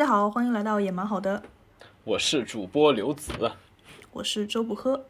[0.00, 1.42] 大家好，欢迎来到也蛮好的，
[2.04, 3.52] 我是主播刘子。
[4.14, 5.04] 我是周不喝。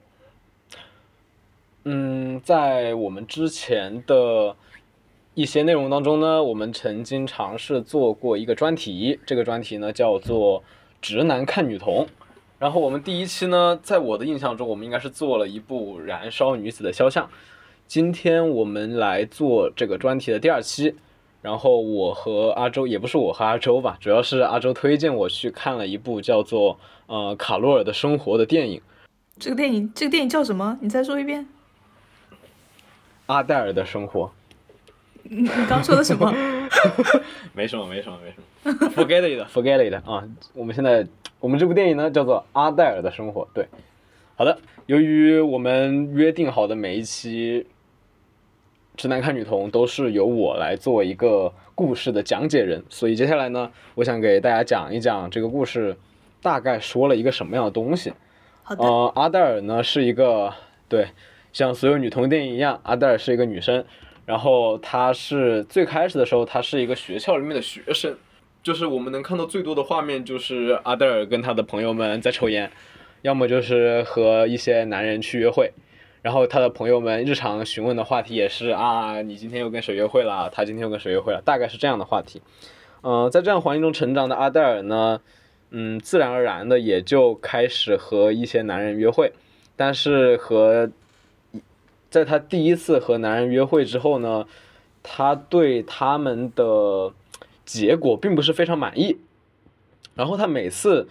[1.84, 4.56] 嗯，在我们之前的
[5.34, 10.64] 一些内容当中呢，我们曾经尝试做过一个专题，这个专题呢叫做
[11.00, 12.04] “直男看女同”。
[12.58, 17.24] 然后我们第一期呢，在我的印象中，我们应该是做了一部《燃烧女子的肖像》。
[17.86, 20.96] 今天我们来做这个专题的第二期。
[21.42, 26.74] 然后我和阿周，也不是我和阿周吧，主要是阿周推荐我去看了一部叫做
[27.06, 28.82] 《呃卡洛尔的生活》的电影。
[29.38, 30.76] 这个电影，这个电影叫什么？
[30.82, 31.46] 你再说一遍。
[33.24, 34.30] 阿黛尔的生活。
[35.22, 36.30] 你你刚说的什么？
[37.54, 38.90] 没什么，没什么，没什么。
[38.92, 40.28] Forget it，Forget it 啊！
[40.52, 41.06] 我们现在，
[41.38, 43.42] 我们这部电影呢叫做《阿黛尔的生活》。
[43.54, 43.66] 对，
[44.36, 44.58] 好的。
[44.84, 47.66] 由于我们约定好的每一期。
[48.96, 55.96] 直男看女同都是由我来做一个故事的讲解人，所以接下来呢，我想给大家讲一讲这个故事
[56.42, 58.12] 大概说了一个什么样的东西。
[58.62, 58.84] 好的。
[58.84, 60.52] 呃，阿黛尔呢是一个
[60.88, 61.06] 对，
[61.52, 63.84] 像所有女同电影一样，阿黛尔是一个女生，
[64.26, 68.14] 然后她是最开始的时候，她是一个学校里面的学生，
[68.62, 72.70] 就是我们能看到最多的画面就是阿黛尔跟她的朋友们在抽烟，
[73.22, 75.72] 要么就是和一些男人去约会。
[76.22, 80.50] 然后他的朋友们日常询问的话题也是啊，你今天又跟谁约会了？
[80.50, 81.40] 他今天又跟谁约会了？
[81.42, 82.42] 大概是这样的话题。
[83.02, 85.20] 嗯，在这样环境中成长的阿黛尔呢，
[85.70, 89.32] 嗯，自然而然的也就开始和一些男人约会。
[89.76, 90.90] 但是和
[92.10, 94.46] 在他第一次和男人约会之后呢，
[95.02, 97.12] 他对他们的
[97.64, 99.16] 结果并不是非常满意。
[100.14, 101.08] 然后他每次。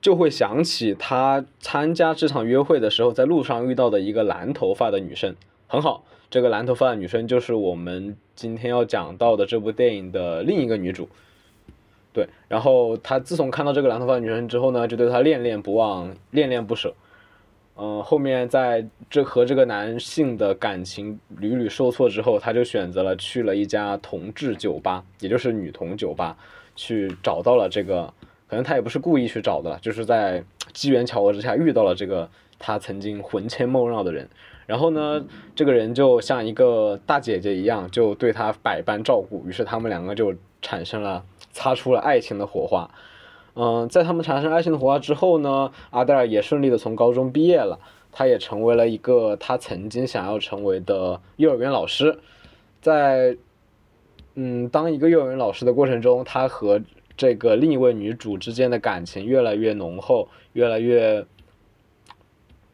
[0.00, 11.06] 就会想起他参加这场约会的时候，在路上遇到的一个蓝头发的女生，很好，这个蓝头发的女生就是我们今天要讲到的这部电影的另一个女主。
[12.14, 16.94] 对，然后他自从看到这个蓝头发的女生之后呢，就对她恋恋不忘，恋恋不舍。
[17.76, 26.36] 嗯，后面在这和这个男性的感情屡屡受挫之后，他就选择了去了一家同志酒吧，也就是女同酒吧，
[26.74, 28.12] 去找到了这个。
[28.50, 32.28] 可能他也不是故意去找的，就是在机缘巧合之下遇到了这个
[32.58, 34.28] 他曾经魂牵梦绕的人，
[34.66, 35.24] 然后呢，
[35.54, 42.90] 这个人就像一个大姐姐一样，就对他百般照顾，于是他们两个就产生了擦出了爱情的火花。
[43.54, 47.78] 嗯，在他们产生爱情的火花之后呢，阿黛尔也顺利的从高中毕业了，
[48.10, 52.18] 他也成为了一个他曾经想要成为的幼儿园老师。
[52.80, 53.36] 在
[54.34, 56.80] 嗯，当一个幼儿园老师的过程中，他和
[57.20, 61.22] 这个另一位女主之间的感情越来越浓厚，越来越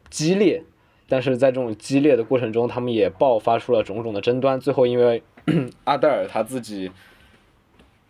[0.09, 0.63] 激烈，
[1.09, 4.57] 但是在这种激烈的过程中，他们也爆发出了种种的争端。
[4.57, 5.21] 最后，因为
[5.83, 6.89] 阿黛尔她自己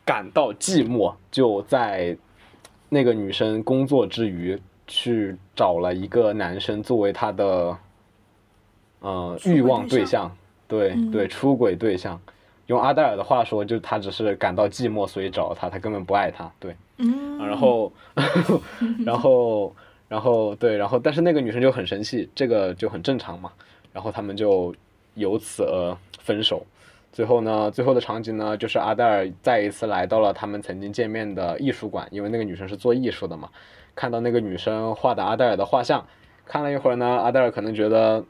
[0.05, 2.15] 感到寂寞，就在
[2.89, 7.75] 那个女生工作之余，去找了一个男生作为她的
[8.99, 10.37] 呃欲望对象，
[10.67, 12.21] 对对，出轨对象。
[12.67, 16.75] 用阿黛尔的话说，就他只是感到寂寞，所以找他，他根本不爱他，对。
[16.97, 17.37] 嗯。
[17.39, 17.91] 然后，
[19.05, 19.75] 然后，
[20.07, 23.51] 然后，对，然后，但是那个女生就很生气，这个就很正常嘛。
[23.93, 24.75] 然后他们就
[25.15, 26.65] 由此而分手。
[27.13, 33.49] 最后呢，最后的场景呢，就是阿黛尔再一次来到了他们曾经见面的艺术馆，因为那个女生是做艺术的嘛。
[33.95, 36.05] 看到那个女生画的阿黛尔的画像，
[36.45, 38.23] 看了一会儿呢，阿黛尔可能觉得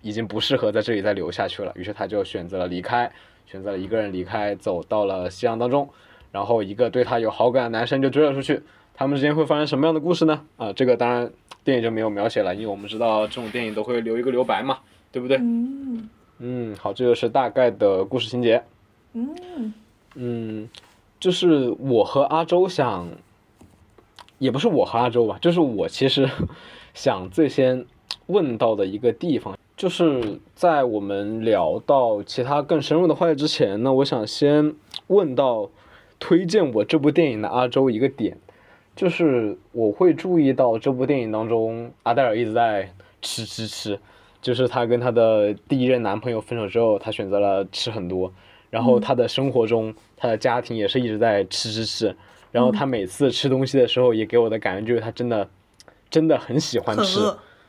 [0.00, 3.12] 已经不适合在这里再留下去了，于是他就选择了离开。
[3.46, 5.88] 选择了一个人离开，走到了夕阳当中，
[6.32, 8.62] 然后一个对他有好感的男生就追了出去。
[8.96, 10.44] 他们之间会发生什么样的故事呢？
[10.56, 11.30] 啊，这个当然
[11.64, 14.78] 电影就没有描写了，因为我们知道这种电影都会留一个留白嘛，
[15.10, 15.36] 对不对？
[15.38, 16.08] 嗯。
[16.38, 18.62] 嗯，好，这就是大概的故事情节。
[19.12, 19.74] 嗯。
[20.14, 20.68] 嗯，
[21.18, 23.08] 就是我和阿周想，
[24.38, 26.28] 也不是我和阿周吧，就是我其实
[26.94, 27.84] 想最先
[28.26, 29.58] 问到的一个地方。
[29.76, 34.74] 就是在我们聊到其他更深入的话题之前呢，我想先
[35.08, 35.68] 问到
[36.20, 38.38] 推荐我这部电影的阿周一个点，
[38.94, 43.98] 就是我会注意到这部电影当中阿黛尔一直在吃吃吃，
[44.40, 48.32] 就是她跟她的第一任男朋友分手之后，她选择了吃很多，
[48.70, 52.16] 然后她的生活中她的家庭也是一直在吃吃吃，
[52.52, 55.48] 然后她每次吃东西的时候也给我的感觉就是她真的
[56.08, 57.18] 真的很喜欢吃。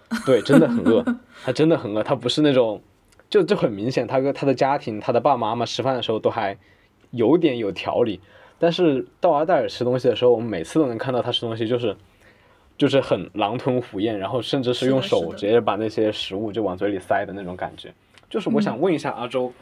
[0.25, 1.03] 对，真的很饿，
[1.43, 2.81] 他真的很饿，他不是那种，
[3.29, 6.57] 就就很明显，他跟他的家庭，他的爸爸妈妈吃饭的时候都还
[7.11, 8.19] 有点有条理，
[8.59, 11.95] 但是到阿黛尔吃东西的时候，我们每次都能看到他吃东西就是
[12.77, 17.93] 就是很狼吞虎咽，然后甚至是用手直接把那些食物就往嘴里塞的那种感觉。
[18.29, 19.53] 就是我想问一下阿周，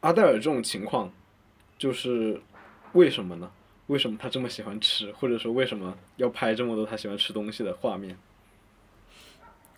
[0.00, 1.10] 阿黛尔这种情况，
[1.76, 2.40] 就是
[2.92, 3.50] 为什么呢？
[3.88, 8.16] 为什么他这么喜欢吃，或者说为什么要拍这么多他喜欢吃东西的画面？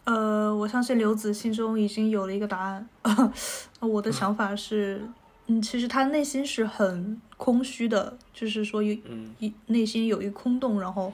[0.05, 2.87] 呃，我相信刘子心中已经有了一个答案。
[3.81, 5.03] 我的想法是，
[5.47, 11.13] 嗯，其实他内心是很空虚的，就是说有嗯一内心有一个空洞，然后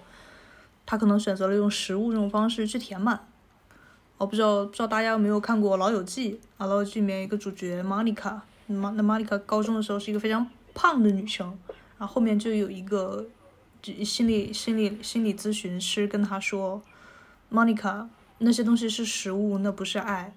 [0.85, 3.21] 他可能选择了用食物这种方式去填满。
[4.19, 11.47] 我不知道不知道大家有没有看过《老友记》啊，《老友记》里面一个主角 Monica，马那 Monica 高中的时候是一个非常胖的女生，
[11.97, 13.25] 然后后面就有一个
[14.05, 16.83] 心理心理心理咨询师跟她说
[17.51, 18.09] ，Monica
[18.43, 20.33] 那些东西是食物，那不是爱。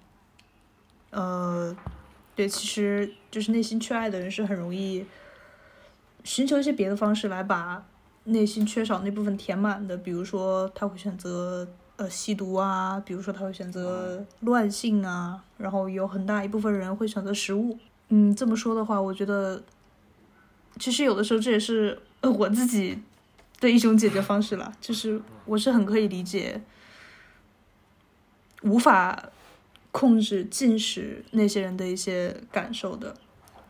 [1.10, 1.74] 呃，
[2.34, 5.04] 对，其实就是内心缺爱的人是很容易
[6.22, 7.84] 寻求一些别的方式来把
[8.24, 11.66] 内心缺少那部分填满的，比如说他会选择
[11.96, 17.78] 呃吸毒啊，比如说他会选择乱性啊，然后有很大一部分人会选择食物。
[18.08, 19.62] 嗯，这么说的话，我觉得
[20.78, 22.98] 其实有的时候这也是呃 我自己
[23.60, 26.60] 的一种解决方式了，就是我是很可以理解
[28.64, 29.30] 无法
[29.90, 33.14] 控制进食那些人的一些感受的。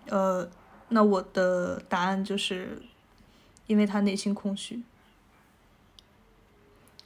[0.09, 0.49] 呃，
[0.89, 2.83] 那我的答案就是，
[3.69, 4.83] 因为他内心空虚。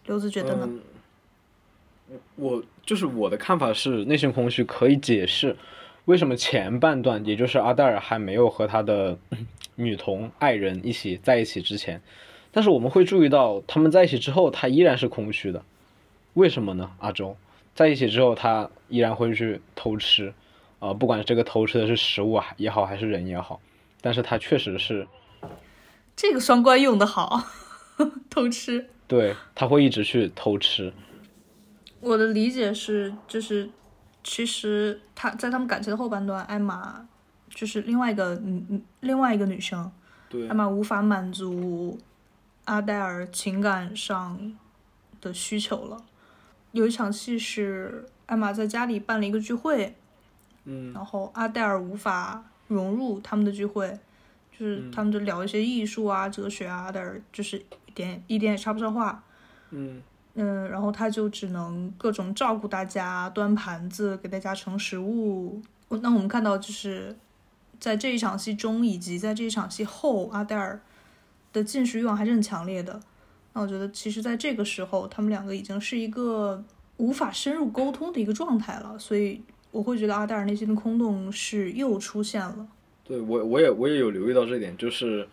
[0.06, 0.66] 刘子觉得呢？
[0.70, 0.80] 嗯
[2.36, 5.54] 我就是我的看法是，内心空虚可以解释
[6.06, 9.18] 为什么前半段，也就是阿黛尔还没有和他的
[9.74, 12.00] 女同爱人一起在一起之前，
[12.50, 15.62] 但是我们会注意到他们在一起之后，他依然是空虚的，
[16.32, 16.92] 为什么呢？
[17.00, 17.36] 阿周
[17.78, 20.34] 在一起之后，他依然会去偷吃，
[20.80, 23.60] 啊、不管这个偷吃的是食物啊也好，还是人也好，
[24.00, 25.06] 但是他确实是
[26.16, 27.40] 这个双关用的好，
[28.28, 28.90] 偷吃。
[29.06, 30.92] 对他会一直去偷吃，
[32.00, 33.70] 我的理解是，就是
[34.24, 37.06] 其实他在他们感情的后半段，艾玛
[37.48, 39.88] 就是另外一个嗯嗯另外一个女生，
[40.28, 41.96] 对艾玛无法满足
[42.64, 44.58] 阿黛尔情感上
[45.20, 45.96] 的需求了。
[46.72, 49.94] 有一场戏是艾玛在家里办了一个聚会，
[50.64, 53.98] 嗯然后阿黛尔无法融入他们的聚会，
[54.52, 59.22] 就是他们就聊一些艺术啊、哲学啊，阿黛尔就是一点一点也插不上话。
[59.70, 60.02] 嗯
[60.34, 65.60] 嗯，然后他就只能各种照顾大家，端盘子，给大家盛食物。
[65.88, 67.16] 我那我们看到就是
[67.80, 70.80] 在这一场戏中，以及在这一场戏后，阿黛尔
[71.52, 73.00] 的进食欲望还是很强烈的。
[73.60, 76.62] 我觉得，其实在这个时候，他们两个已经是一个
[76.96, 79.40] 无法深入沟通的一个状态了，所以
[79.70, 82.66] 我会觉得阿黛尔内心的空洞是又出现了。
[83.04, 85.26] 对我我也我也有留意到这点，就是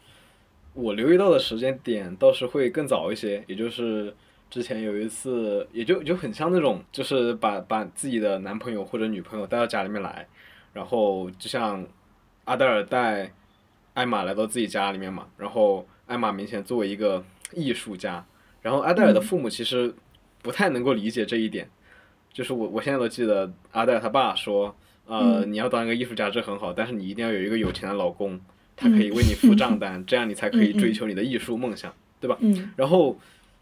[0.73, 4.13] 我留意到的时间点倒是会更早一些，也就是
[4.49, 10.27] 之前有一次，也就就很像那种，就是把把自己的男朋友或者女朋友带到家里面来，
[10.71, 11.85] 然后就像
[12.45, 13.31] 阿黛尔带
[13.93, 18.25] 艾玛来到自己家里面嘛，然后艾玛明显作为一个艺术家，
[18.61, 19.93] 然后阿黛尔的父母其实
[20.41, 21.69] 不太能够理解这一点，
[22.31, 24.75] 就是我我现在都记得阿黛尔他爸说。
[25.07, 28.41] 呃，你要当一个艺术家这很好，但是你一定要有一个有钱的老公，
[28.75, 32.35] 他可以为你付账 单，这样你才可以追求你的艺术梦想，对吧？
[32.39, 33.15] 嗯然后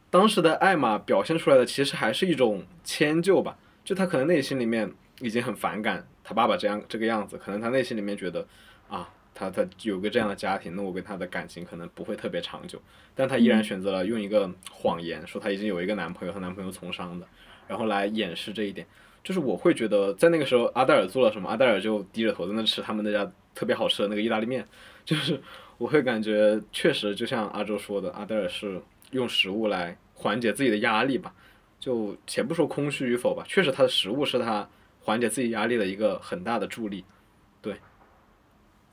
[0.09, 8.47] 当时的艾玛表现出来的其实还是一种迁就吧，就他可能内心里面已经很反感他爸爸这样这个样子，可能他内心里面觉得
[8.87, 12.79] 啊，他他有个这样的家庭，那我跟他的感情可能不会特别长久，
[13.15, 17.27] 但他依然选择了用一个谎言说他已经有一个男朋友，和男朋友从商的，
[17.67, 18.85] 然后来掩饰这一点。
[19.23, 24.67] 就是我会觉得，在那个时候，阿黛尔做了什么，阿黛尔就低着头在那吃他们那家特别好吃的那个意大利面。
[25.05, 25.39] 就是
[25.77, 31.33] 我会感觉，确实就像阿周说的，阿黛尔是用食物来缓解自己的压力吧。
[31.79, 34.67] 就且不说空虚与否吧，确实他的食物是他
[35.01, 37.05] 缓解自己压力的一个很大的助力。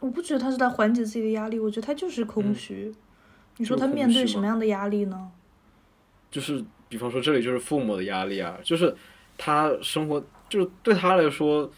[0.00, 2.92] 我不觉得他是在缓解自己的压力，我觉得他就是空虚。
[3.58, 5.30] 你说他面对什么样的压力呢？
[6.30, 8.94] 就是比方说这里就是父母的压力啊，就是
[9.36, 11.70] 他生活就是对他来说，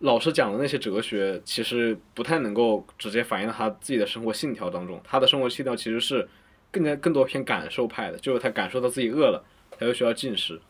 [0.00, 5.00] 老师讲的那些哲学其实不太能够直接反映到他自己的生活信条当中。
[5.02, 6.28] 他的生活信条其实是
[6.70, 10.60] 更加更多偏感受派的，就是他感受到自己饿了，他就需要进食，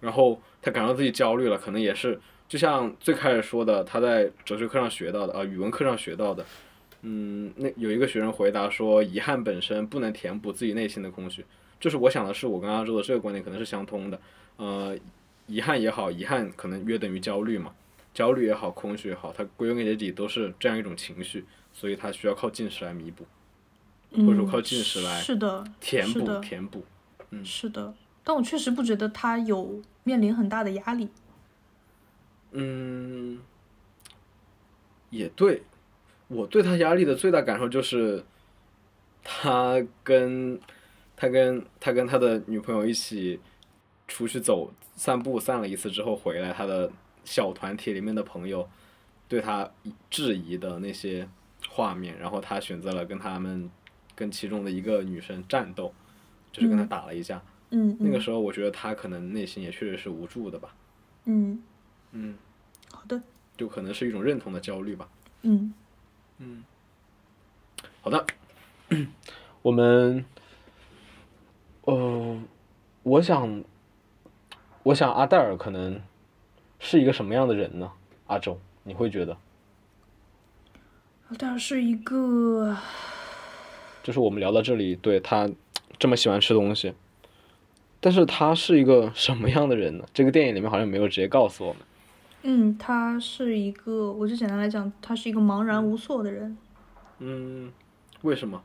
[0.00, 6.44] 然后他感受到自己焦虑了，可能也是就像最开始说的，他在哲学课上学到的啊、语文课上学到的。
[7.02, 11.44] 嗯，那有一个学生回答说，遗憾本身不能填补自己内心的空虚。
[11.78, 14.18] 就是我想的是，我跟阿周的这个观点可能是相通的。
[14.56, 14.96] 呃，
[15.46, 17.72] 遗憾也好，遗憾可能约等于焦虑嘛，
[18.14, 23.26] 焦虑也好，空虚也好，它归根结底都是这样一种情绪，所以它需要靠进食来弥补，
[24.24, 26.84] 或者说靠进食来嗯是的，填补，填补。
[27.30, 27.92] 嗯是的。
[28.22, 31.08] 但我确实不觉得他有面临很大的压力。
[32.56, 33.40] 嗯，
[35.10, 35.62] 也对，
[36.28, 38.24] 我对他压力的最大感受就是，
[39.24, 40.60] 他跟
[41.16, 43.40] 他跟他跟他的女朋友一起
[44.06, 46.90] 出去走散步，散了一次之后回来，他的
[47.24, 48.68] 小团体里面的朋友
[49.28, 49.68] 对他
[50.08, 51.28] 质疑的那些
[51.68, 53.68] 画面，然后他选择了跟他们
[54.14, 55.92] 跟其中的一个女生战斗，
[56.52, 56.88] 就是跟他嗯。
[56.88, 57.42] 打了一架。
[57.70, 58.20] 嗯，那个嗯。
[58.20, 60.76] 时候我觉得他可能内心也确实是无助的吧，
[61.24, 61.60] 嗯，
[62.12, 62.36] 嗯，
[63.04, 63.22] 好的，
[63.54, 65.06] 就可能是一种认同的焦虑吧。
[65.42, 65.74] 嗯
[68.00, 68.26] 好的，
[69.60, 70.24] 我们，
[71.82, 72.42] 呃，
[73.02, 73.62] 我想，
[74.84, 76.00] 我想阿黛尔可能
[76.78, 77.92] 是一个什么样的人呢？
[78.26, 79.36] 阿周，你会觉得，
[81.38, 82.74] 但是一个
[84.02, 85.50] 就是我们聊到这里，对他
[85.98, 86.94] 这么喜欢吃东西，
[88.00, 90.06] 但是他是一个什么样的人呢？
[90.14, 91.82] 这个电影里面好像没有直接告诉我们。
[92.46, 96.54] 嗯，他是一个，我就简单来讲，他是一个茫然无措的人。
[97.18, 97.72] 嗯，
[98.20, 98.62] 为什么？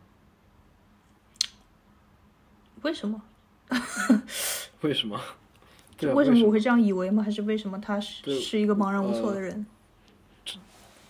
[2.82, 3.22] 为什么？
[4.82, 5.18] 为什么？
[6.14, 7.24] 为什么么我会这样以为吗？
[7.24, 9.66] 还是为什么他是是一个茫然无措呃的人？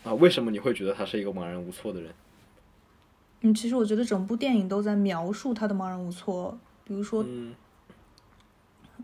[0.03, 0.13] 啊？
[0.13, 2.13] 为什么你会觉得他是一个茫然无措的人？
[3.41, 6.55] 嗯，其实我觉得整部电影都在描述他的茫然无措。
[6.83, 7.55] 比如说，嗯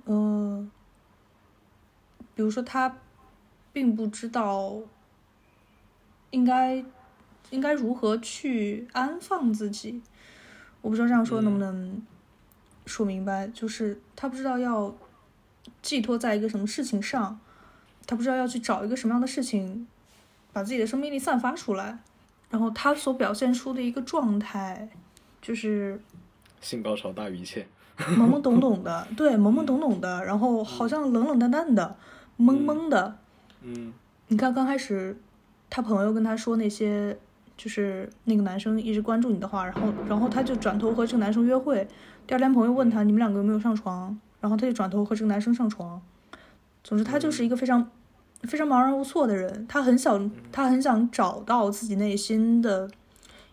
[0.05, 0.71] 嗯、
[2.35, 2.97] 比如说他
[3.75, 4.73] 并不知道
[6.31, 6.81] 应该
[7.49, 10.01] 应该如何去安放自己。
[10.79, 12.01] 我不知道这样说能不能
[12.85, 14.95] 说明白，就是他不知道要
[15.81, 17.37] 寄托在一个什么事情上，
[18.07, 19.85] 他不知道要去找一个什么样的事情，
[20.53, 21.99] 把自己的生命力散发出来。
[22.49, 24.87] 然后他所表现出的一个状态，
[25.41, 26.01] 就是
[26.61, 27.67] 性高潮大于一切。
[27.97, 31.97] 懵懵懂懂的， 对，懵懵懂懂的，然后好像冷冷淡淡的，
[32.39, 33.17] 懵懵的。
[33.65, 33.91] 嗯
[34.27, 35.17] 你看刚开始，
[35.69, 37.17] 他朋友跟他说那些，
[37.57, 41.87] 就是那个男生一直关注你的话，然后然后他就转头和这个男生约会。
[42.27, 46.01] 第二天朋友问他你们两个有没有上床，然后他就转头和这个男生上床。
[46.83, 47.89] 总之，他就是一个非常
[48.41, 49.65] 非常茫然无措的人。
[49.67, 52.89] 他很想他很想找到自己内心的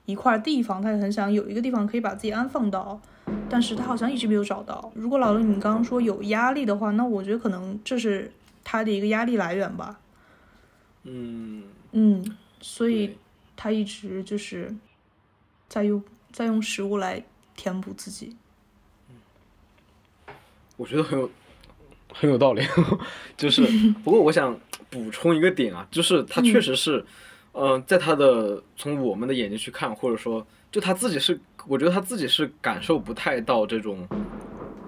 [0.07, 3.01] 一块地方，他也很想有一个地方可以把自己安放到。
[3.49, 4.91] 但是他好像一直没有找到。
[4.95, 8.33] 如果老刘你刚刚说有压力的话，那我觉得可能这是
[8.65, 9.99] 他的一个压力来源吧。
[11.05, 13.17] 嗯，嗯，所以
[13.57, 14.75] 他一直就是
[15.69, 17.25] 在用在用食物来
[17.57, 18.37] 填补自己。
[20.77, 21.31] 我觉得很有
[22.13, 22.63] 很有道理，
[23.37, 23.63] 就是
[24.03, 24.59] 不过我想
[24.91, 27.05] 补充一个点啊，就是他确实是，
[27.53, 34.09] 嗯、在他的从我们的眼睛去看，或者说就他自己是，我觉得他自己是感受不太到这种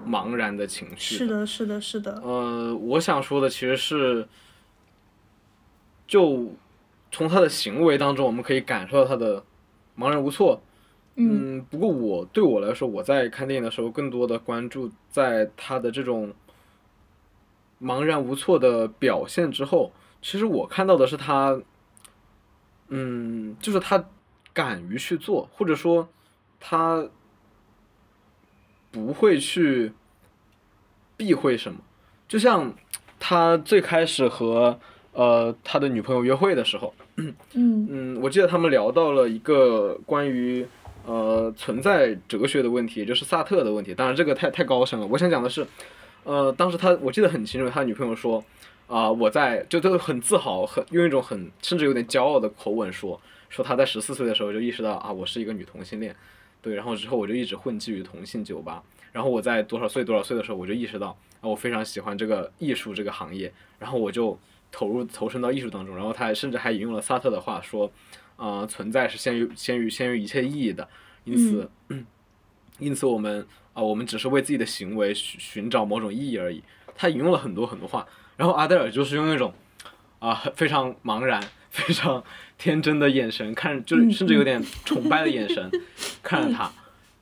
[0.05, 2.21] 茫然的情绪是的，是的，是的。
[2.23, 4.27] 呃，我想说的其实是，
[6.07, 6.53] 就
[7.11, 9.43] 从他的行为当中，我们可以感受到他的
[9.97, 10.61] 茫然无措。
[11.17, 16.33] 嗯嗯，不过我对我来说，我在看电影的时候，更多的关注在他的这种
[17.81, 21.61] 茫然无措的表现之后，其实我看到的是他，
[22.89, 24.09] 嗯，就是他
[24.53, 26.09] 敢于去做，或者说
[26.59, 27.07] 他
[28.91, 29.93] 不会去
[31.15, 31.79] 避讳什么。
[32.27, 32.73] 就像
[33.17, 34.79] 他最开始和
[35.15, 40.63] 呃他的女朋友约会的时候，嗯嗯，我记得他们聊到了一个关于
[41.05, 43.95] 呃存在哲学的问题，也就是萨特的问题。
[43.95, 45.07] 当然，这个太太高深了。
[45.07, 45.65] 我想讲的是，
[46.25, 48.43] 呃，当时他我记得很清楚，他女朋友说
[48.87, 53.19] 啊、我在就都很自豪，很用一种很甚至有点骄傲的口吻说，
[53.49, 56.15] 说他在十四岁的时候就意识到啊，我是一个女同性恋。
[56.61, 58.83] 对，然后之后我就一直混迹于同性酒吧。
[59.11, 64.37] 然后我在多少岁多少岁的时候，我就意识到啊，我非常喜欢这个艺术这个行业，然后我就
[64.75, 65.95] 投入投身到艺术当中。
[65.95, 67.89] 然后他还甚至还引用了萨特的话说，
[68.35, 70.85] 呃，存在是先于先于先于一切意义的，
[71.23, 71.69] 因此，
[72.79, 76.61] 因此我们啊、我们只是为自己的行为寻寻找某种意义而已。
[76.97, 78.05] 他引用了很多很多话，
[78.35, 79.53] 然后阿黛尔就是用那种
[80.19, 82.23] 啊、很非常茫然、非常
[82.57, 85.69] 天真的眼神看，就是嗯甚至有点崇拜的眼神
[86.21, 86.71] 看着他，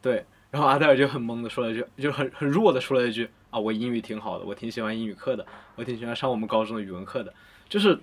[0.02, 0.26] 对。
[0.54, 5.44] 然后阿黛尔就很懵的说了一句，就很很弱的说了一句啊，我英语挺好的，我挺喜欢英语课的，
[5.76, 7.34] 我挺喜欢上我们高中的语文课的。
[7.68, 8.00] 就是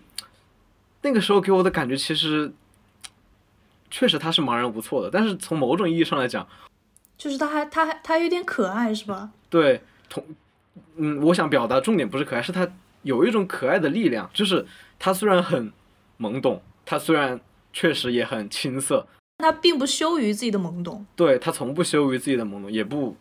[1.03, 2.53] 那个时候给我的感觉，其实
[3.89, 6.45] 确实他是茫然无措的，但是从某种意义上来讲，
[7.17, 9.31] 就是他还他还他还有点可爱是吧？
[9.49, 10.27] 对同
[10.97, 12.69] 嗯，我想表达重点不是可爱，是他
[13.03, 14.67] 有一种可爱的力量，就是
[14.99, 15.73] 他虽然很
[16.19, 17.41] 懵懂，他虽然
[17.73, 19.07] 确实也很青涩，
[19.41, 21.05] 他并不羞于自己的懵懂。
[21.17, 23.17] 对他从不羞于自己的懵懂，也不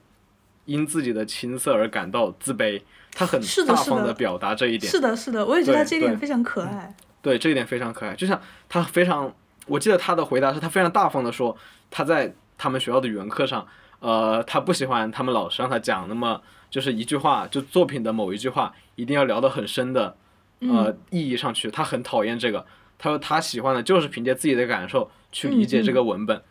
[0.66, 4.92] 因自己的青涩而感到自卑，他很大方的表达这一点。
[4.92, 6.96] 是的，是的，我也觉得他这一点非常可爱。
[7.22, 8.16] 对，这一点非常可爱。
[8.16, 9.34] 就像他非常，
[9.66, 11.56] 我记得他的回答是他非常大方的说，
[11.90, 13.66] 他在他们学校的语文课上，
[14.00, 20.16] 呃，他不喜欢他们老师让他讲那么就是一句话，就作品的某一句话一定要聊得很深的，
[20.60, 22.66] 呃，意义上去，他很讨厌这个。
[22.98, 26.42] 他说他喜欢的就是凭借自己的感受去理解这个文本。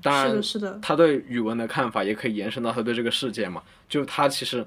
[0.00, 3.60] 当然，是的，是的，他对语文的看法也可以延伸到他对这个世界嘛。
[3.88, 4.64] 就他其实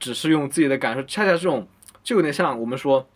[0.00, 1.68] 只是用自己的感受，恰恰这种
[2.02, 3.08] 就有点像我们说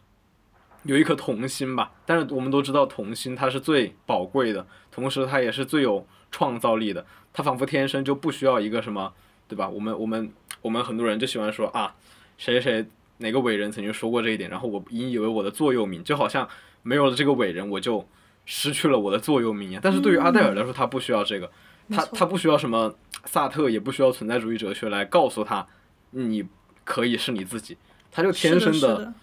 [0.84, 1.90] 有一颗童心吧。
[2.06, 7.04] 但是我们都知道童心它是最宝贵的，同时它也是最有创造力的。
[7.32, 9.12] 它仿佛天生就不需要一个什么，
[9.48, 9.68] 对吧？
[9.68, 11.92] 我们我们我们很多人就喜欢说啊，
[12.38, 12.86] 谁谁
[13.18, 16.48] 哪个伟人曾经说过这一点，然后我引以为我的座右铭，就好像
[16.84, 18.06] 没有了这个伟人，我就。
[18.44, 21.50] 失去了我的座右铭，但是对于阿黛尔来说，他不需要这个，
[21.90, 22.92] 他他不需要什么
[23.24, 25.66] 萨特，也不需要存在主义哲学来告诉他，
[26.10, 26.44] 你
[26.84, 27.78] 可以是你自己，
[28.10, 29.14] 他就天生的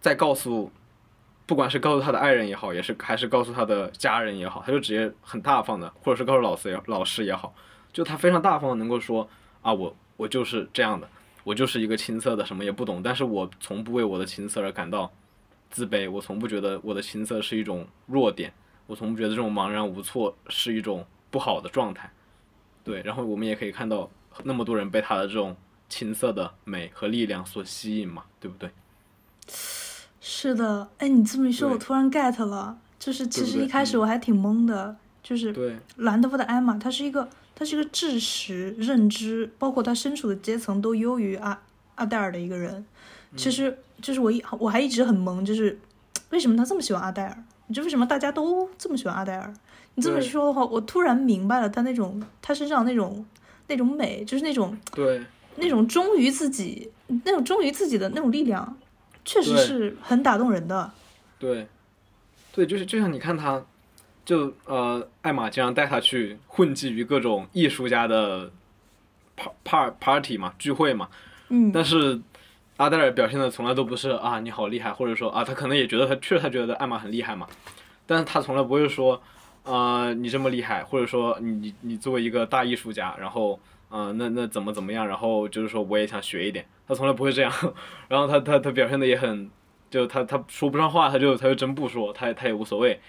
[0.00, 0.72] 在告诉，
[1.46, 7.54] 不管是告诉他的爱人也好，也是还是告诉他的家人也好，他就直接很大方的，或者是告诉老师也老师也好，
[7.92, 9.28] 就他非常大方的能够说
[9.62, 11.08] 啊，我我就是这样的，
[11.44, 15.10] 我就是一个青涩的，什么也不懂，但是我从不为我的青涩而感到。
[15.70, 18.52] 自卑，我从不觉得我的青涩是一种弱点，
[18.86, 22.10] 我从不觉得这种茫然无措是一种不好的状态，
[22.82, 23.02] 对。
[23.02, 24.10] 然后我们也可以看到
[24.44, 25.56] 那么多人被他的这种
[25.88, 28.70] 青涩的美和力量所吸引嘛，对不对？
[30.20, 41.60] 是的，哎，你这么一说，我突然 get 了，就是其实一开始我还挺懵的，就是兰德福的艾玛，他是一个，他是一个知识、认知，包括他身处的阶层都优于阿
[41.94, 42.84] 阿黛尔的一个人。
[43.36, 45.78] 其实就是我一我还一直很懵，就是
[46.30, 47.44] 为什么他这么喜欢阿黛尔？
[47.74, 49.52] 就为什么大家都这么喜欢阿黛尔？
[49.94, 53.24] 你这么说的话，我突然明白了他那种他身上那种
[53.66, 55.20] 那种美，就是那种对
[55.56, 56.90] 那种忠于自己
[57.24, 58.76] 那种忠于自己的那种力量，
[59.24, 60.90] 确实是很打动人的。
[61.38, 61.66] 对，
[62.52, 63.62] 对，就是就像你看他，
[64.24, 68.50] 就呃，艾玛经常带他去混迹于各种艺术家的
[69.36, 71.08] par par party 嘛聚会嘛，
[71.50, 72.18] 嗯，但是。
[72.78, 77.46] 阿黛尔表现的从来都不是啊你好厉害，或者说啊他可能也觉得他确实他觉得艾玛很厉害嘛，
[78.06, 79.20] 但是他从来不会说，
[79.64, 87.52] 啊你这么厉害，或者说你你作为一个大艺术家，然后啊那那怎么怎么样，然后就是说我也想学一点，他从来不会这样，
[88.08, 89.50] 然后他他他表现的也很，
[89.90, 93.00] 就他他说不上话，他就他就真不说，他他也无所谓，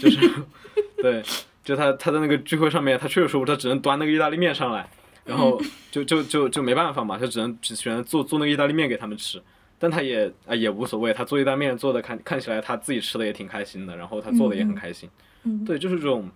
[0.00, 0.20] 就是
[1.02, 1.20] 对，
[1.64, 4.88] 就他他在那个聚会上面，他确实说不他只能端那个意大利面上来。
[5.26, 5.60] 然后
[5.90, 9.42] 就就就就没办法嘛，就只能只选择做做那个意大利面给他们吃，
[9.78, 15.10] 但他也啊也无所谓，他做意大利面做的看看起来他自己吃的也挺开心的，然后他做的也很开心，
[15.66, 16.30] 对，就是这种，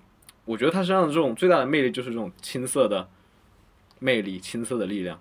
[0.45, 3.09] 我觉得他身上的这种最大的魅力就是这种青涩的
[4.01, 5.19] 魅力，青涩的力量，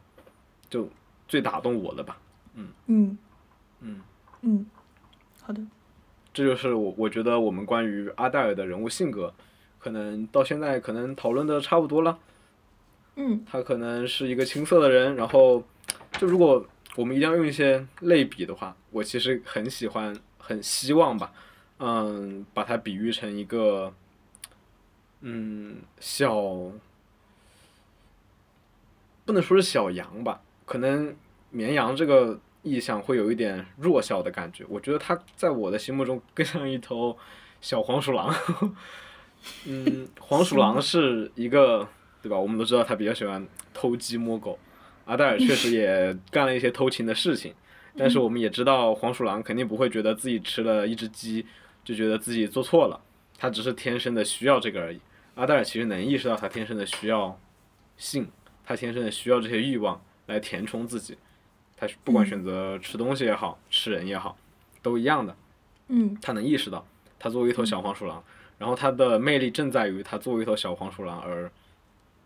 [0.69, 0.89] 就
[1.27, 2.17] 最打动我的吧，
[2.55, 2.67] 嗯。
[2.87, 3.17] 嗯。
[3.81, 4.01] 嗯。
[4.41, 4.65] 嗯，
[5.41, 5.61] 好的，
[6.33, 9.33] 这就是我我觉得我们关于阿黛尔的人物性格，
[9.77, 12.17] 可能到现在可能讨论的差不多了。
[13.21, 15.61] 嗯，他可能是一个青涩的人，然后，
[16.13, 21.33] 就如果我们一定要用一些类比的话，我其实很喜欢，很希望吧，
[21.79, 23.93] 嗯，把它比喻成一个，
[25.19, 26.33] 嗯，小，
[29.25, 31.13] 不能说是小羊吧，可能
[31.49, 37.17] 绵羊这个意象会有一点弱小的感觉，我觉得它在我的心目中更像一头
[37.59, 38.33] 小黄鼠狼，
[39.67, 41.85] 嗯，黄鼠狼 是一个。
[42.21, 42.37] 对吧？
[42.37, 44.59] 我们都知道他比较喜欢偷鸡摸狗，
[45.05, 47.53] 阿黛尔确实也干了一些偷情的事情，
[47.97, 51.45] 但是我们也知道黄鼠狼肯定不会觉得自己吃了一只鸡
[51.83, 52.99] 就觉得自己做错了，
[53.37, 54.99] 他只是天生的需要这个而已。
[55.35, 57.39] 阿黛尔其实能意识到他天生的需要
[57.95, 58.29] 性，
[58.65, 61.17] 他天生的需要这些欲望来填充自己，
[61.77, 64.37] 他不管选择吃东西也好，吃人也好，
[64.81, 65.33] 都一样的。
[65.87, 66.85] 嗯，他能意识到，
[67.17, 68.21] 他作为一头小黄鼠狼，
[68.57, 71.49] 然后他的魅力正在于他作为一头小黄鼠狼而。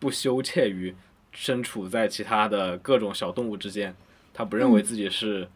[0.03, 0.93] 不羞怯于
[1.31, 3.95] 身处在其他的各种小动物之间，
[4.33, 5.47] 他不认为自己是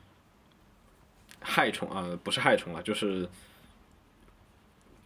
[1.41, 3.27] 害虫啊，不是害虫啊，就是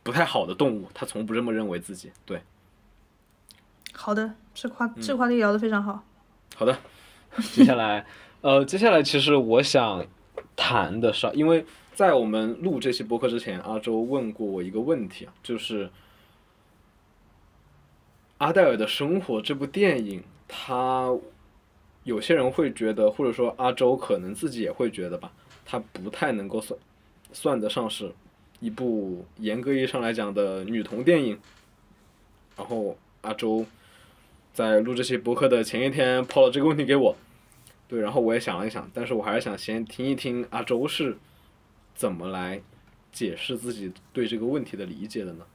[0.04, 2.12] 不太好的动物，他从不这么认为自己。
[2.24, 2.44] 对，
[3.94, 6.04] 好的，这话这话题聊的非常好。
[6.56, 6.78] 好的，
[7.52, 8.06] 接下来，
[8.42, 10.06] 呃，接下来其实我想
[10.56, 15.90] 谈的是，因为在我们录这期播客之前，阿周问过我一个问题啊，就是。
[18.42, 21.16] 阿黛尔的生活这部电影，他
[22.04, 25.32] 有些人会觉得，或者说阿周可能自己也会觉得吧，
[25.64, 26.80] 他不太能够算
[27.32, 28.12] 算得上是
[28.60, 31.40] 一部严格意义上来讲的女童电影。
[32.58, 33.64] 然后阿周
[34.52, 37.16] 在录这期博客的前一天抛了这个问题给我，
[37.88, 41.16] 对，然后我也想了一想，但是我还是想先听一听阿周是
[41.94, 42.60] 怎么来
[43.12, 45.46] 解释自己对这个问题的理解的呢？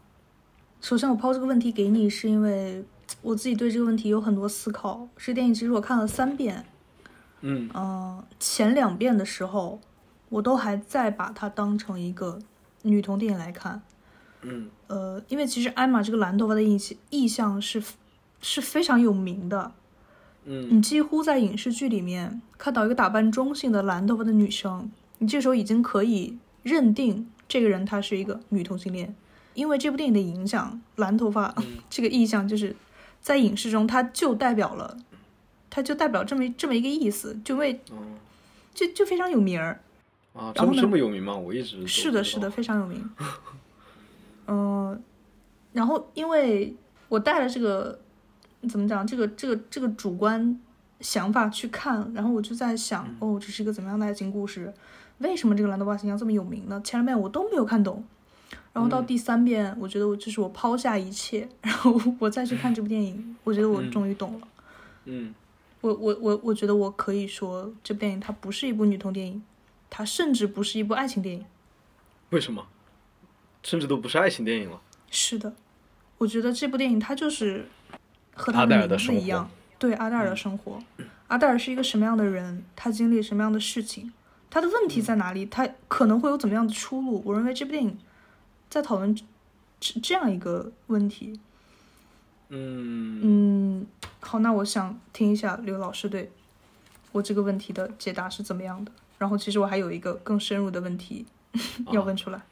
[0.81, 2.85] 首先，我抛这个问题给你，是因为
[3.23, 5.09] 我自己对这个问题有很多思考。
[5.17, 6.65] 这电影其实我看了三遍，
[7.41, 9.81] 嗯嗯、前两遍的时候，
[10.29, 12.39] 我都还在把它当成一个
[12.83, 13.83] 女同电影来看。
[14.43, 16.79] 嗯呃，因为其实艾玛这个蓝头发的意
[17.11, 17.83] 意象是
[18.41, 19.73] 是非常有名的，
[20.45, 29.17] 嗯你几乎在影视剧里面看到一个打扮中性的蓝头发的女生，你这时候已经可以认定这个人她是一个女同性恋，
[29.57, 31.53] 因为这部电影的影响，蓝头发、
[31.91, 32.77] 这个意象就是
[33.21, 34.97] 在影视中它就代表了，
[35.69, 37.97] 它就代表这么这么一个意思，就为哦
[38.73, 39.81] 就就非常有名儿。
[40.35, 41.35] 啊，这么然后呢这么有名吗？
[41.35, 43.11] 我一直是的，是的，非常有名。
[44.47, 45.03] 嗯、
[45.73, 46.77] 然后因为
[47.09, 47.99] 我带了这个
[48.69, 50.61] 怎么讲，这个这个这个主观
[51.01, 54.73] 想法去看，然后我就在想，哦，这是一个怎么样的爱情故事？
[55.19, 56.79] 为什么这个蓝头发形象这么有名呢？
[56.85, 58.05] 前两遍我都没有看懂，
[58.77, 64.49] 然后到第三遍，我觉得我就是我抛下一切，然后我再去看这部电影，我觉得我终于懂了。
[65.07, 65.35] 嗯
[65.81, 69.43] 我我我我觉得我可以说，这部电影它不是一部女同电影，
[69.89, 71.47] 它甚至不是一部爱情电影。
[72.29, 72.67] 为什么？
[73.63, 74.79] 甚至都不是爱情电影了。
[75.11, 75.55] 是的，
[76.19, 77.67] 我觉得这部电影它就是
[78.35, 80.79] 和他阿黛尔的名字一样，对阿黛尔的生活。
[81.29, 82.63] 阿黛尔是一个什么样的人？
[82.77, 84.13] 他经历什么样的事情？
[84.51, 85.47] 他的问题在哪里？
[85.47, 87.23] 他可能会有怎么样的出路？
[87.25, 87.99] 我认为这部电影
[88.77, 89.17] 在讨论
[89.81, 91.41] 这这样一个问题。
[92.51, 93.87] 嗯嗯，
[94.21, 96.31] 好，那我想听一下刘老师对
[97.11, 98.93] 我这个问题的解答是怎么样的。
[99.17, 101.25] 然后，其实我还有一个更深入的问题
[101.91, 102.43] 要问出来。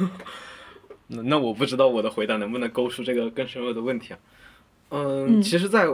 [1.08, 4.18] 那那我不知道我的回答能不能勾出这个更深入的问题啊。
[4.90, 5.88] 嗯，嗯其实在，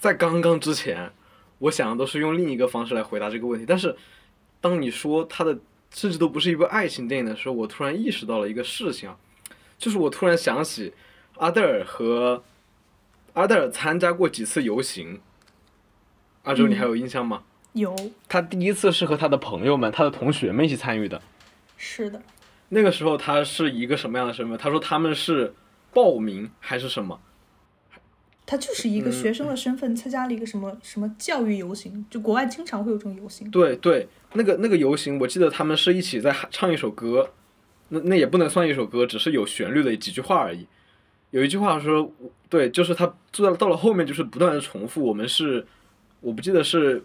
[0.00, 1.12] 在刚刚之前，
[1.60, 3.64] 我想的都是用另一个方式来回答这个问题。
[3.64, 3.94] 但是，
[4.60, 5.56] 当你说它的
[5.90, 9.16] 甚至都不是一部爱情电影的时候，我突然意识到了一个事情啊，
[9.78, 10.92] 就是我突然想起
[11.36, 12.42] 阿黛尔和
[13.34, 15.20] 阿黛尔参加过几次游行。
[16.44, 17.42] 阿周，你还有印象吗？
[17.74, 17.94] 有，
[18.28, 21.20] 他第一次是和他的朋友们、他的同学们一起参与的。
[21.76, 22.22] 是的，
[22.70, 24.56] 那个时候他是一个什么样的身份？
[24.56, 25.54] 他说他们是
[25.92, 27.20] 报名还是什么？
[28.50, 33.50] 他就是一个嗯学生的身份参加了一个什么什么教育游行，就国外经常会有这种游行。
[33.50, 37.30] 对对，那个那个游行，我记得他们是一起在唱一首歌，
[37.90, 40.66] 那那也不能算一首歌，只是有旋律的几句话而已。
[41.30, 42.10] 有一句话说，
[42.48, 45.66] 对，就是他做到到了后面，就是不断的重复，我们是，
[46.22, 47.04] 我不记得是，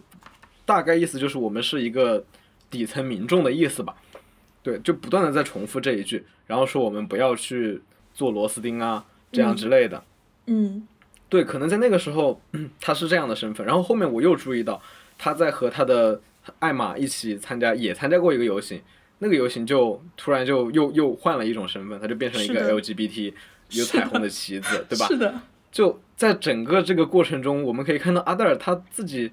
[0.64, 2.24] 大概意思就是我们是一个
[2.70, 3.94] 底层民众的意思吧。
[4.62, 7.82] 对，就不断的在重复这一句，然后说我们不要去
[8.14, 10.02] 做螺丝钉啊，这样之类的。
[10.46, 10.88] 嗯
[11.34, 14.80] 对，可能在那个时候、嗯他是这样的身份，然后后面我又注意到
[15.18, 16.20] 他在和他的
[16.60, 18.80] 艾玛一起参加，也参加过一个游行，
[19.18, 23.32] 那个游行就突然就又又换了一种身份，他就变成了一个 LGBT
[23.70, 25.08] 有彩虹的旗子，对吧？
[25.08, 25.34] 是的，
[25.72, 29.32] 就在整个这个过程中，我们可以看到阿黛尔他自己，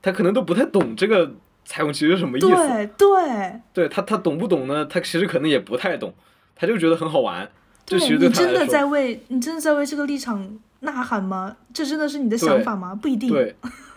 [0.00, 1.32] 他可能都不太懂这个
[1.64, 3.60] 彩虹旗是什么意思，对对。
[3.74, 4.84] 对他他懂不懂呢？
[4.84, 6.14] 他其实可能也不太懂，
[6.54, 7.50] 他就觉得很好玩，
[7.84, 11.56] 就其实你真的他来说，在为你真的在为这个立场呐喊吗？
[11.72, 12.94] 这真的是你的想法吗？
[12.94, 13.30] 不一定。
[13.30, 13.54] 对，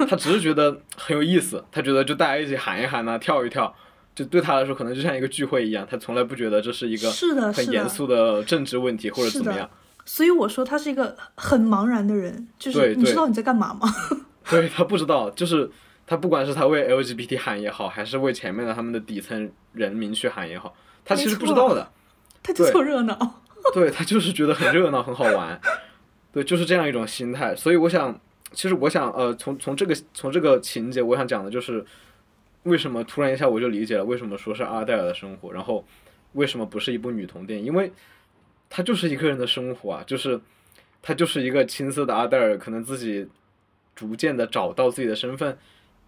[0.08, 3.74] 他只是觉得很有意思，他觉得就大家一起喊一喊呐、跳一跳，
[4.14, 9.70] 就对他来说可能就像一个聚会一样，他从来不觉得这是一个是的，很严肃的政治问题或者怎么样。
[10.06, 13.88] 所以我说他是一个很茫然的人，就是你知道你在干嘛吗？
[14.50, 15.72] 对他不知道，就是
[16.06, 21.90] 他不管是他为 LGBT 喊也好，还是为前面的他们的底层人民去喊也好，他其实不知道的。
[22.44, 23.40] 他就凑热闹。
[23.74, 25.58] 对他就是觉得很热闹，很好玩，
[26.34, 27.56] 对，就是这样一种心态。
[27.56, 28.20] 所以我想，
[28.52, 31.86] 其实我想，呃，从从这个从这个情节，我想讲的就是，
[32.64, 35.86] 为什么突然一下我就理解了为什么说是阿黛尔的生活，然后
[36.34, 37.94] 为什么不是一部女同电影，因为
[38.70, 40.42] 它就是一个人的生活啊，就是
[41.02, 43.28] 他就是一个青涩的阿黛尔，可能自己
[43.96, 45.58] 逐渐的找到自己的身份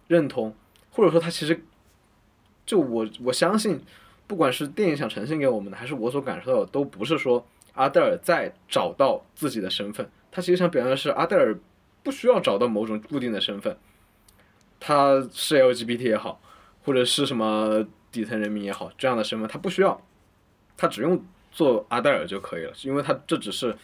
[0.08, 0.54] 认同，
[0.90, 1.62] 或者说他其实，
[2.66, 3.80] 就我我相信。
[4.28, 11.56] 不管是电影想呈现给我们的，还是我所感受到的，都不是说阿黛尔在找到自己的身份，他其实想表现的是阿黛尔
[12.02, 13.76] 不需要找到某种固定的身份，
[14.80, 16.40] 他是 LGBT 也好，
[16.82, 20.02] 或者是什么底层人民也好，这样的身份他不需要，
[20.76, 23.76] 他只用做阿黛尔就可以了，因为他这只是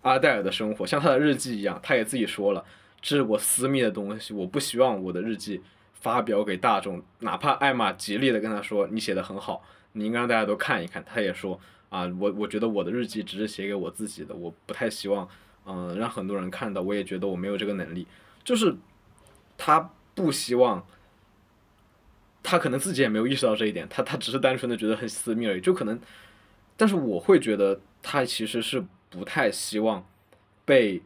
[0.00, 2.64] 阿黛尔的生活，像他的日记一样，他也自己说了，
[3.02, 5.62] 这是我私密的东西，我不希望我的日记。
[5.98, 11.04] 发表给大众，哪怕艾玛极力的跟他说你写的很好，你应该让大家都看一看。
[11.04, 11.58] 他也说
[11.88, 15.28] 啊，我我觉得我的日记只是写给我自己的，我不太希望
[15.64, 16.82] 嗯、呃、让很多人看到。
[16.82, 18.06] 我也觉得我没有这个能力，
[18.44, 18.74] 就是
[19.56, 20.84] 他不希望，
[22.42, 26.00] 他可能自己也没有意识到这一点，他他只是单纯的觉得很私密而已，就可能，
[26.76, 30.04] 但是我会觉得他其实是不太希望
[30.64, 31.02] 被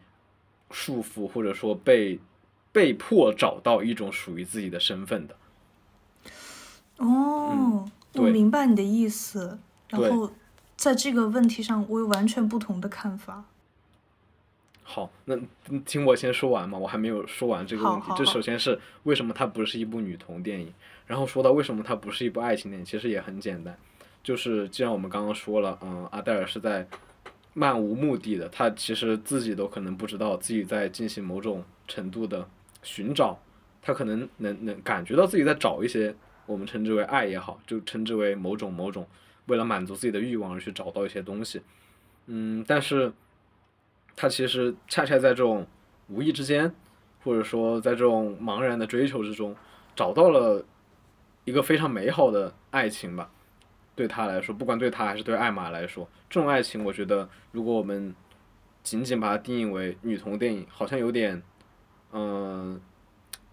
[0.70, 2.18] 束缚，或者说被
[2.72, 5.36] 被迫找到一种属于自己的身份的。
[6.96, 9.58] 哦，我明白你的意思。
[9.88, 10.30] 然后
[10.80, 13.44] 在这个问题上，我有完全不同的看法。
[14.82, 15.36] 好，那
[15.68, 18.06] 嗯听我先说完嘛，我还没有说完这个问题。
[18.16, 20.72] 这首先是为什么它不是一部女童电影，
[21.06, 23.76] 然后说到为什么它不是一部爱情电影，其实也很简单，
[24.22, 26.88] 就是既然我们刚刚说了，嗯，阿黛尔是在
[27.52, 32.48] 漫无目的的，她其实自己都可能不知道自己在进行某种程度的
[32.82, 33.38] 寻找，
[33.82, 36.14] 她可能能能感觉到自己在找一些
[36.46, 39.06] 我们称之为爱也好，就称之为某种某种
[39.50, 41.60] 为了满足自己的欲望而去找到一些东西，
[42.26, 43.12] 嗯，但是。
[44.16, 45.66] 他其实恰恰在这种
[46.08, 46.70] 无意之间，
[47.22, 49.56] 或者说在这种茫然的追求之中，
[49.96, 50.62] 找到了
[51.44, 53.30] 一个非常美好的爱情吧。
[53.94, 58.14] 对他来说，不管对他还是对艾玛来说，这种爱情，我觉得如果我们
[58.82, 61.42] 仅仅把它定义为女同电影，好像有点，
[62.12, 62.78] 嗯、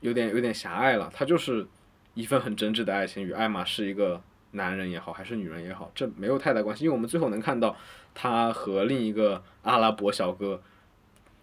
[0.02, 1.10] 有点有点狭隘了。
[1.14, 1.66] 它就是
[2.14, 7.76] 一份很真挚的爱情，与艾玛是一个男人也好，还是女人也好，这没有太大关系，因为我们最后能看到
[8.14, 10.62] 他和另一个阿拉伯小哥，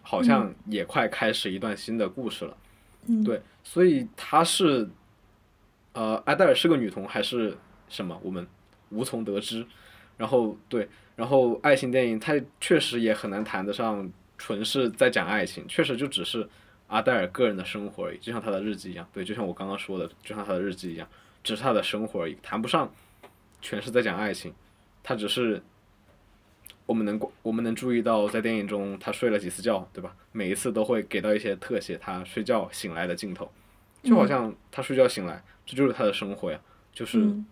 [0.03, 2.57] 好像也快开始一段新的故事了。
[3.07, 4.89] 嗯，对，所以她是，
[5.93, 7.57] 呃，阿黛尔是个女童还是
[7.89, 8.47] 什么，我们
[8.91, 9.67] 无从得知。
[10.17, 16.49] 然后对，然后爱情电影它确实也很难谈得上纯是在讲爱情，确实就只是
[16.87, 19.07] 阿黛尔个人的生活而已，就像她的日记一样。
[19.13, 21.07] 对，就像我刚刚说的，就像她的日记一样，
[21.45, 22.93] 只是他的生活而已，谈不上
[23.61, 24.53] 全是在讲爱情，
[25.05, 25.63] 他只是。
[26.87, 30.15] 我们能我们能注意到，在电影中他睡了几次觉，对吧？
[30.33, 33.51] 每一次都会给到一些特写，他睡觉醒来的镜头，
[34.03, 36.61] 就好像他睡觉醒来，这就是他的生活呀，
[36.93, 37.47] 就是嗯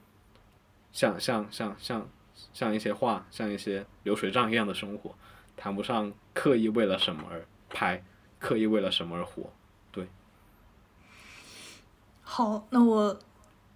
[0.93, 2.07] 像像像像
[2.53, 5.15] 像一些画，像一些流水账一样的生活，
[5.57, 8.05] 谈不上刻意为了什么而拍，
[8.39, 9.51] 刻意为了什么而活。
[9.91, 10.07] 对
[12.21, 13.19] 好，那我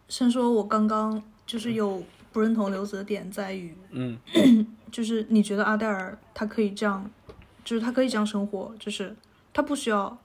[0.08, 4.18] 先说，我刚刚就是有不认同刘子的点在于，嗯
[4.92, 7.10] 就是你觉得阿黛尔她可以这样，
[7.64, 9.14] 就是她可以这样生活，就是
[9.52, 10.16] 她不需要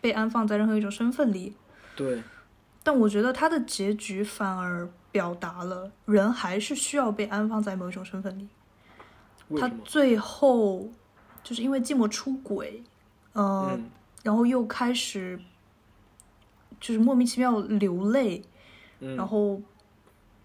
[0.00, 1.54] 被安放在任何一种身份里。
[1.96, 2.22] 对，
[2.82, 8.48] 但我觉得她的结局反而表达了人还是需要被安放在某一种身份里。
[9.48, 9.80] 他为什么？
[9.84, 10.88] 最后
[11.42, 12.82] 就是因为寂寞出轨，
[13.32, 13.90] 呃，嗯
[14.22, 15.38] 然后又开始
[16.80, 18.42] 就是莫名其妙流泪，
[19.04, 19.60] 嗯然后，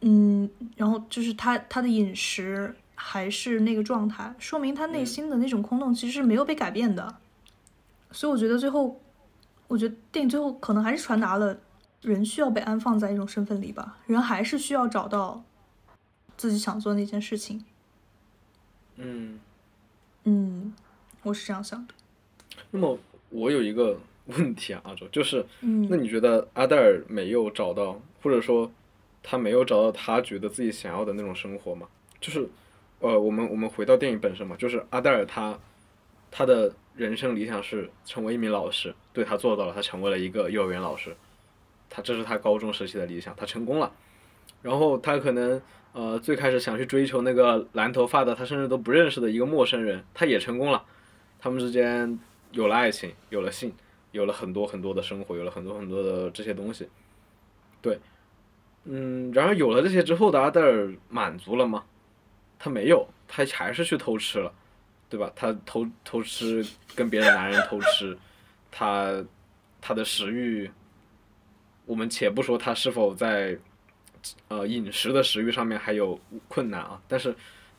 [0.01, 7.15] 嗯，然后就是他他的饮食还是那个状态，说明他内心的那种空洞其实是没有被改变的。
[8.11, 8.99] 所以我觉得最后，
[9.67, 11.57] 我觉得电影最后可能还是传达了
[12.01, 15.43] 人需要被安放在一种身份里吧，人还是需要找到
[16.35, 17.63] 自己想做那件事情。
[18.95, 19.39] 嗯。
[20.23, 20.73] 嗯，
[21.23, 21.93] 我是这样想的。
[22.71, 22.97] 那么
[23.29, 28.71] 我有一个问题啊，阿周，就是嗯那你觉得阿黛尔没有找到，或者说
[29.23, 31.87] 他没有找到他觉得自己想要的那种生活吗？
[32.19, 32.47] 就是，
[32.99, 35.57] 呃，我们我们回到电影本身嘛，就是阿黛尔他
[36.31, 41.15] 他的人生理想是成为一名老师，对他做到了，他成为了一个幼儿园老师，
[41.89, 43.91] 他这是他高中时期的理想，他成功了。
[44.63, 45.61] 然后他可能
[45.93, 50.83] 呃最开始想去追求那个蓝头发的他甚至都不认识的一个陌生人，他也成功了，
[51.39, 52.17] 他们之间
[52.51, 53.71] 有了爱情，有了性，
[54.17, 56.89] 有了很多很多的生活，有了很多很多的这些东西。
[57.81, 57.99] 对，
[58.85, 61.83] 嗯，然而有了这些之后的阿黛尔满足了吗？
[62.57, 64.51] 他没有，他还是去偷吃了，
[65.07, 65.31] 对吧？
[65.35, 68.17] 他偷偷吃，跟别的男人偷吃，
[68.71, 69.23] 他
[69.79, 70.69] 他的食欲，
[71.85, 73.55] 我们且不说他是否在
[74.47, 77.33] 呃饮食的食欲上面还有困难啊，但是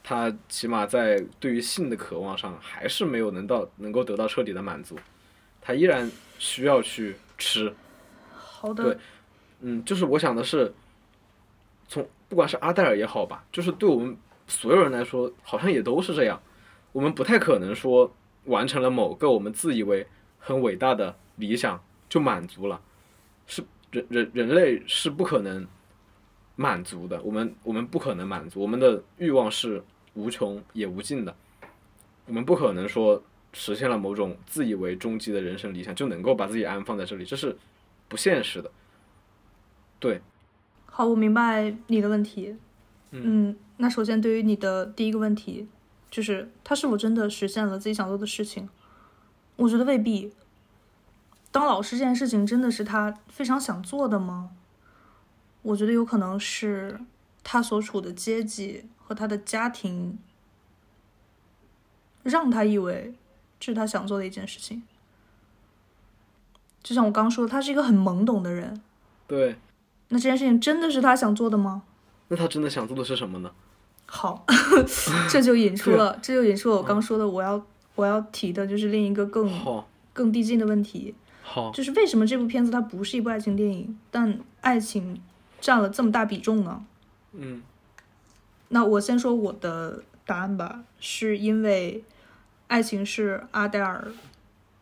[0.05, 4.97] 他起码在对于性的渴望上还是没有能到能够得到彻底的满足，
[5.61, 7.75] 他依然需要去吃。
[8.33, 8.99] 好的，对
[9.61, 10.73] 嗯，就是我想的是，
[11.89, 16.41] 从不管是阿黛尔也好吧，就是对我们所有人来说，好像也都是这样。
[16.93, 18.13] 我们不太可能说
[18.47, 20.07] 完成了某个我们自以为
[20.39, 22.81] 很伟大的理想就满足了，
[23.47, 25.67] 是人人人类是不可能
[26.57, 27.21] 满足的。
[27.23, 29.83] 我们我们不可能满足，我们的欲望是
[30.15, 31.35] 无穷也无尽的。
[32.27, 37.57] 我们不可能说实现了某种自以为终极的人生理想就能够把自己安放在这里，这是
[38.09, 38.71] 不现实的。
[39.99, 40.21] 对，
[40.87, 42.57] 好，我明白你的问题。
[43.11, 45.67] 嗯，那首先对于你的第一个问题，
[46.11, 48.69] 就是他是否真的实现了自己想做的事情？
[49.57, 50.33] 我觉得未必。
[51.51, 54.51] 当老师这件事情真的是他非常想做的吗？
[55.63, 57.01] 我觉得有可能是
[57.43, 60.19] 他所处的阶级和他的家庭
[62.23, 63.15] 让他以为
[63.59, 64.83] 这是他想做的一件事情。
[66.83, 68.81] 就像我刚刚说的，他是一个很懵懂的人。
[69.27, 69.57] 对，
[70.09, 71.83] 那这件事情真的是他想做的吗？
[72.29, 73.51] 那他真的想做的是什么呢？
[74.07, 74.47] 好，
[75.29, 77.63] 这就引出了，这就引出了我刚说的，我要
[77.95, 79.51] 我要提的就是另一个更，
[80.15, 85.21] 更递进的问题，好，就是为什么这部片子它不是一部爱情电影，但爱情
[85.61, 86.85] 占了这么大比重呢？
[87.33, 87.63] 嗯
[88.71, 92.03] 那我先说我的答案吧，是因为
[92.69, 94.13] 爱情是阿黛尔，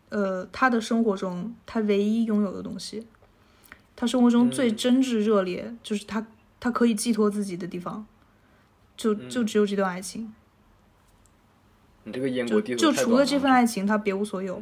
[0.09, 3.07] 呃，他的生活中他唯一拥有的东西，
[3.95, 6.27] 他生活中最真挚热烈，就是他
[6.59, 8.05] 他可以寄托自己的地方，
[8.95, 10.33] 就就只有这段爱情，
[12.03, 14.61] 你这个燕就国地就除了这份爱情，他别无所有。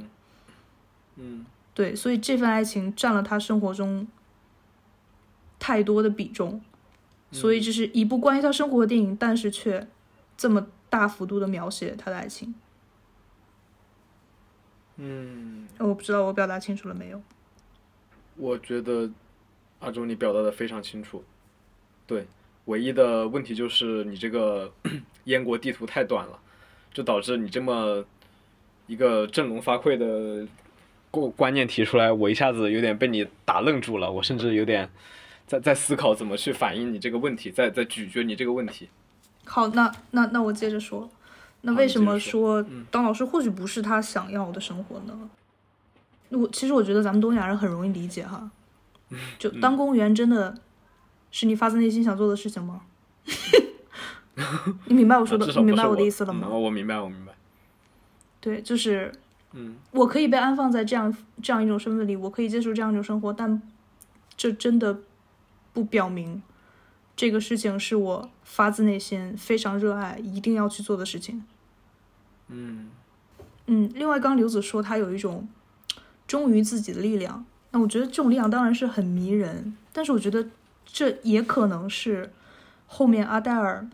[1.18, 1.46] 嗯。
[1.74, 4.08] 对，所以这份爱情占了他生活中
[5.60, 6.62] 太多的比重，
[7.34, 9.86] 所以这是一部关于他生活的电影，但是却
[10.38, 12.56] 这么大幅度的描写他的爱情。
[14.98, 17.22] 嗯，我不知道我表达清楚了没有？
[18.38, 19.10] 我觉得
[19.80, 21.24] 阿周你表达的非常清楚，
[22.06, 22.26] 对，
[22.66, 24.72] 唯一的问题就是你这个
[25.26, 26.40] 燕国地图太短了，
[26.94, 28.06] 就导致你这么
[28.88, 30.48] 一个振聋发聩的
[31.12, 34.90] 过观念提出来，我一下子有点被你打愣住了，我甚至有点
[35.48, 38.90] 在在思考怎么去反映你这个问题，在在咀嚼你这个问题。
[39.46, 41.10] 好，那那那我接着说，
[41.66, 45.30] 那为什么说说当老师或许不是他想要的生活呢？
[46.30, 48.50] 我其实我觉得咱们东亚人很容易理解哈，
[49.40, 50.56] 就当公务员真的
[51.32, 52.82] 是你发自内心想做的事情吗？
[54.86, 56.48] 你明白我说的，你明白我的意思了嗯吗？
[56.50, 57.34] 我明白，我明白。
[58.42, 59.12] 对，就是
[59.54, 63.62] 嗯我可以被安放在这样这样一种身份里，我可以接受这样一种生活，但
[64.36, 65.00] 这真的
[65.74, 66.44] 不表明
[67.16, 71.44] 这个事情是我发自内心非常热爱、一定要去做的事情。
[72.48, 72.90] 嗯
[73.68, 75.48] 嗯，另外，刚刚刘子说他有一种
[76.28, 80.48] 忠于自己的力量，那我觉得这种力量当然是很迷人，但是我觉得
[80.86, 82.32] 这也可能是
[82.86, 83.88] 后面阿黛尔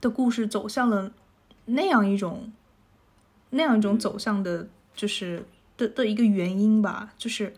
[0.00, 1.10] 的故事走向了
[1.64, 2.52] 那样一种
[3.50, 5.44] 那样一种走向的，就是
[5.76, 7.54] 的的一个原因吧，就是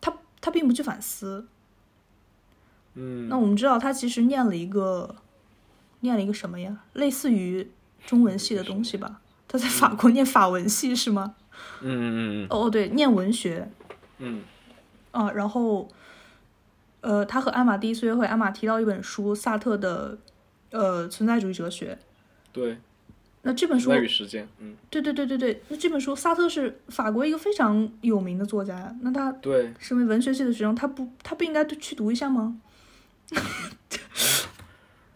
[0.00, 1.48] 他他并不去反思。
[2.94, 5.16] 嗯，那我们知道他其实念了一个
[6.00, 6.84] 念了一个什么呀？
[6.92, 7.70] 类似于
[8.06, 9.20] 中文系的东西吧？
[9.48, 11.34] 他在法国念法文系是吗？
[11.82, 13.70] 嗯嗯嗯哦，对，念文学
[14.18, 14.42] 嗯
[15.10, 15.88] 啊，然后，
[17.00, 20.18] 呃，他和艾玛第一次约会，艾玛提到一本书，萨特的，
[20.70, 21.98] 呃，存在主义哲学。
[22.52, 22.78] 对，
[23.42, 28.94] 那这本书存在，与实践，嗯，对对对对对，那这本书，萨特是法国一个非常有名的作家。
[29.02, 32.56] 那他对，身为文学系的学生，他不他不应该去读一下吗？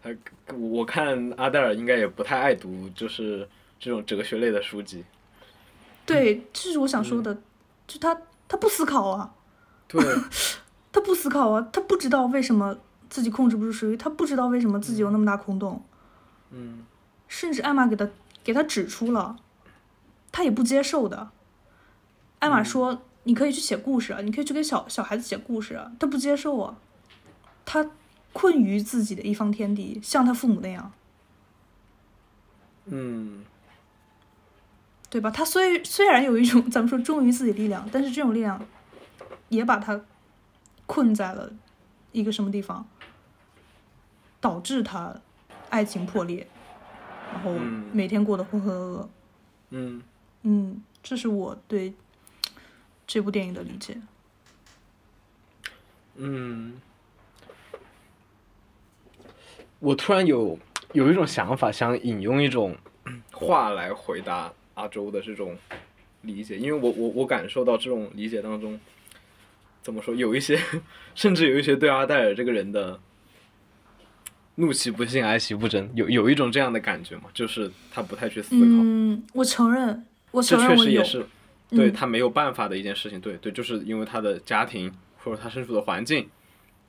[0.05, 3.47] 他我看阿黛尔应该也不太爱读，就是
[3.79, 5.03] 这种哲学类的书籍。
[6.05, 7.35] 对，这是我想说的，
[7.87, 9.33] 就他他不思考啊，
[9.87, 9.99] 对，
[10.93, 12.77] 他不思考啊，他不知道为什么
[13.09, 15.83] 自己控制不住食欲，他不知道为什么自己有那么大空洞。
[16.51, 16.85] 嗯
[17.27, 18.07] 甚至艾玛给他
[18.43, 19.35] 给他指出了，
[20.31, 21.31] 他也不接受的。
[22.37, 26.77] 艾玛说：“你可以去写故事啊，你可以去给小小孩子写故事啊。”他不接受啊，
[27.65, 27.89] 他
[28.35, 30.91] 困于自己的一方天地，像他父母那样，
[32.87, 33.45] 嗯
[35.09, 35.31] 对吧？
[35.31, 38.61] 他虽虽然有一种咱们说忠于自己的力量，但是这种力量
[39.47, 40.01] 也把他
[40.85, 41.49] 困在了
[42.11, 42.85] 一个什么地方，
[44.41, 45.21] 导致他
[45.69, 46.45] 爱情破裂，
[47.31, 49.07] 然后嗯每天过得浑浑噩噩。
[49.69, 50.03] 嗯
[50.41, 51.93] 嗯，这是我对
[53.07, 53.97] 这部电影的理解。
[56.15, 56.81] 嗯，
[59.85, 60.57] 我突然有
[60.93, 62.75] 有一种想法，想引用一种
[63.31, 65.55] 话来回答阿周的这种
[66.21, 68.79] 理解，因为我我我感受到这种理解当中，
[69.83, 70.59] 怎么说，有一些
[71.13, 72.99] 甚至有一些对阿黛尔这个人的
[74.55, 78.65] 怒其不幸，哀其不争，有有一种这样的感觉嘛，就是他不太去思考。
[78.65, 81.03] 嗯，我承认，我这承认我有确实也。
[81.03, 81.25] 是
[81.69, 83.19] 对嗯他没有办法的一件事情。
[83.19, 84.91] 对对，就是因为他的家庭
[85.23, 86.27] 或者他身处的环境，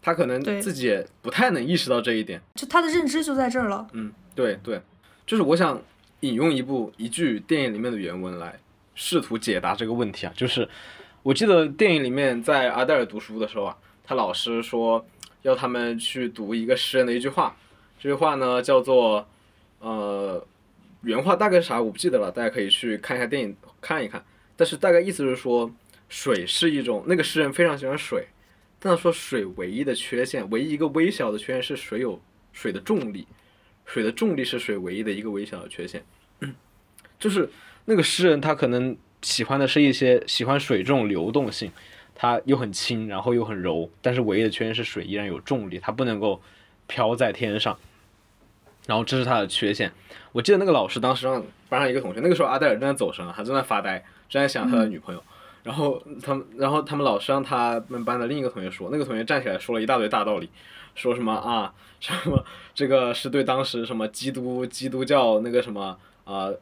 [0.06, 2.40] 他可能对自己也不太能意识到这一点。
[2.54, 3.84] 就他的认知就在这儿了。
[3.92, 4.80] 嗯，对对，
[5.26, 5.82] 就是我想
[6.20, 8.56] 引用一部一句电影里面的原文来
[8.94, 10.68] 试图解答这个问题啊，就是
[11.24, 15.04] 我记得电影里面在阿黛尔读书的时候啊，他老师说
[15.42, 17.56] 要他们去读一个诗人的一句话，
[17.98, 19.26] 这句话呢叫做
[19.80, 20.46] 呃
[21.02, 24.24] 原话大概是啥我不记得了，大家可以去看一下电影看一看。
[24.54, 25.68] 但是大概意思是说，
[26.08, 28.28] 水是一种那个诗人非常喜欢水，
[28.86, 32.20] 但他说水唯一的缺陷，唯一一个微小的缺陷是水有
[32.52, 33.26] 水的重力，
[33.84, 36.04] 水的重力是水唯一的一个微小的缺陷。
[37.18, 37.50] 就是
[37.86, 41.72] 那个诗人他可能喜欢的是一些喜欢水这种流动性，
[42.14, 46.40] 它又很轻，然后又很柔，但是唯一的缺陷是水依然有重力，它不能够
[46.86, 47.76] 飘在天上。
[48.86, 49.90] 然后这是它的缺陷。
[50.30, 55.24] 我记得那个老师当时让班上一个同学，那个时候阿黛尔正在走神了，他正在发呆，正在想他的女朋友。
[55.66, 60.48] 然后他们，然后他们老师让他们班的另一个同学说，那个同学站起来说了一大堆大道理，
[60.94, 66.52] 说什么啊，什么这个是对当时什么基督基督教那个什么啊，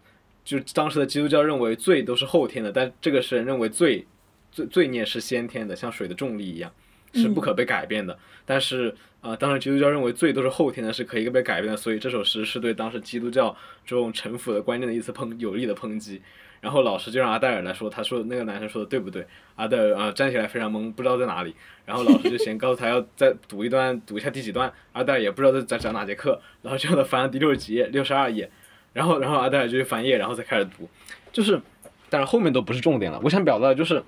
[0.43, 4.07] 就当时的基督教认为罪都是后天的，但这个是认为罪
[4.51, 6.73] 罪罪孽是先天的，像水的重力一样
[7.13, 8.19] 是不可被改变的。
[8.47, 16.23] 但是啊，当时基督教认为罪都是后天的，是可以被改变的，所以这首诗是对当时基督教这种臣服的观念的一次抨有力的抨击。
[16.65, 19.27] 然后老师就让阿黛尔来说，他说那个男生说的对不对？
[19.55, 21.55] 阿黛尔啊站起来非常懵，不知道在哪里。
[21.85, 24.73] 然后老师就先告诉他要再读一段，读一下第几段。
[24.95, 28.51] 阿黛尔也不知道在讲哪节课，然后就让他翻第六十几页，六十二页。
[28.95, 30.89] 然后然后阿黛尔就去翻页，然后再开始读。
[31.31, 31.61] 就是，
[32.09, 33.21] 但是后面都不是重点了。
[33.23, 34.03] 我想表达的就是，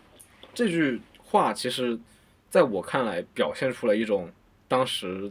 [0.55, 1.99] 这句话其实，
[2.49, 4.31] 在我看来表现出了一种
[4.67, 5.31] 当时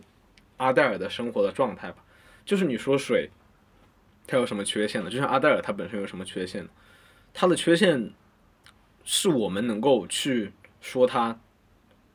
[0.57, 1.97] 阿黛尔的生活的状态吧。
[2.45, 3.31] 就是你说水，
[4.27, 5.09] 它有什么缺陷呢？
[5.09, 6.63] 就像阿黛尔他本身有什么缺陷？
[7.37, 8.11] 它的缺陷，
[9.03, 11.37] 是我们能够去说它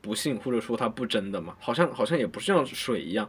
[0.00, 1.54] 不幸或者说它不真的吗？
[1.60, 3.28] 好像好像也不是像水一样，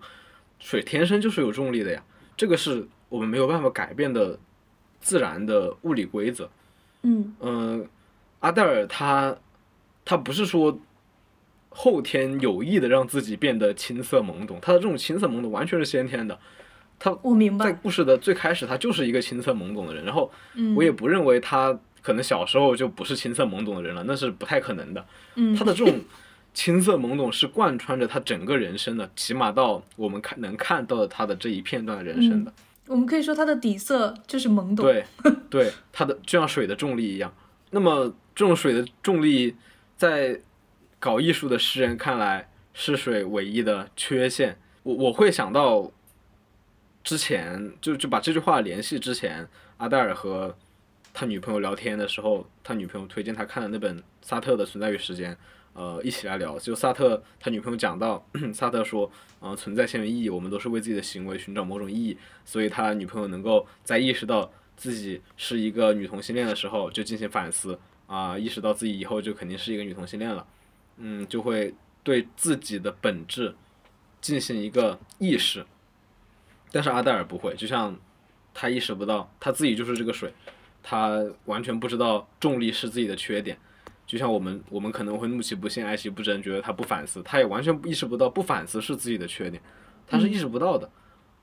[0.58, 2.02] 水天生就是有重力的呀，
[2.38, 4.40] 这个是我们没有办法改变的
[5.02, 6.50] 自然的物理规则。
[7.02, 7.90] 嗯嗯，
[8.40, 9.38] 阿黛尔他
[10.06, 10.80] 他不是说
[11.70, 16.40] 后天有意的让自己变得青涩懵懂，他的这种青涩懵懂完全是先天的。
[17.04, 20.06] 他我明白，在故事的最开始，他就是一个青涩懵懂的人。
[20.06, 20.32] 然后，
[20.76, 25.04] 我也不认为他可能小时候就不是青涩懵懂的人了，那是不太可能的。
[25.58, 26.00] 他的这种
[26.54, 32.54] 青涩懵懂是贯穿着他整个人生的，起码到我们看能看到的他的这一片段人生的。
[32.86, 34.86] 我们可以说他的底色就是懵懂。
[34.86, 35.04] 对，
[35.50, 37.34] 对，他的就像水的重力一样。
[37.72, 39.56] 那么，这种水的重力，
[39.98, 40.40] 在
[41.00, 44.60] 搞艺术的诗人看来是水唯一的缺陷。
[44.84, 45.90] 我我会想到。
[47.04, 49.48] 之前就就把这句话联系之前，
[49.78, 50.56] 阿黛尔和
[51.14, 55.34] 他女朋友聊天的时候，他女朋友推荐他看的那本萨特的《存在与时间》，
[55.74, 56.58] 呃，一起来聊。
[56.60, 70.46] 就萨特他女朋友讲到， 萨特说，呃，存在先有意义，我们都是为自己的行为寻找某种意义，所以他女朋友能够在意识到自己是一个女同性恋的时候就进行反思，啊，意识到自己以后就肯定是一个女同性恋了，
[70.98, 71.74] 嗯，就会
[72.04, 73.56] 对自己的本质
[74.22, 75.66] 进行一个意识。
[76.72, 77.96] 但是阿黛尔不会，就像
[78.54, 80.34] 他意识不到他自己就是这个水，
[80.82, 83.58] 他完全不知道重力是自己的缺点。
[84.08, 89.62] 就像我们，我们可能会怒其不幸，爱其不争，觉得他不反思，他也完全意识不到不反思是自己的缺点，
[90.06, 90.90] 他是意识不到的。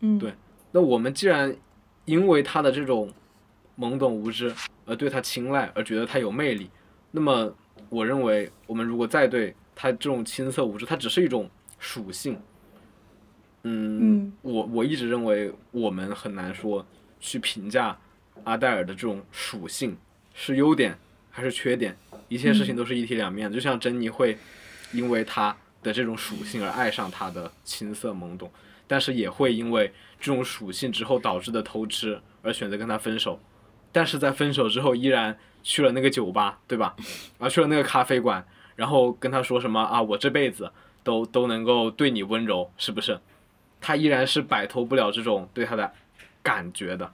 [0.01, 0.35] 嗯，对。
[0.71, 1.57] 那我们既然
[2.05, 3.11] 因为他的这种
[3.79, 4.53] 懵懂无知
[4.85, 6.69] 而对他青睐，而觉得他有魅力，
[7.11, 7.51] 那么
[7.89, 11.49] 我认为，我们如果再对他这种青涩无知，它只是一种
[11.79, 12.39] 属性。
[13.65, 16.87] 嗯，我我一直认为我们很难说
[17.21, 17.99] 去评价
[18.45, 19.97] 阿黛尔的这种属性
[20.33, 20.97] 是优点
[21.31, 21.97] 还是缺点，
[22.29, 23.53] 一切事情都是一体两面。
[23.53, 24.39] 就像珍妮会
[24.93, 28.51] 因为他的这种属性而爱上他的青涩懵懂，
[28.87, 33.41] 但是也会因为这种属性之后导致的偷吃而选择跟他分手，
[33.93, 36.95] 但是在分手之后依然去了那个酒吧，对吧？
[37.39, 38.47] 啊，去了那个咖啡馆，
[38.77, 40.71] 然后跟他说什么啊，我这辈子
[41.03, 43.19] 都都能够对你温柔，是不是？
[43.81, 45.93] 他依然是摆脱不了这种对他的
[46.43, 47.13] 感觉的。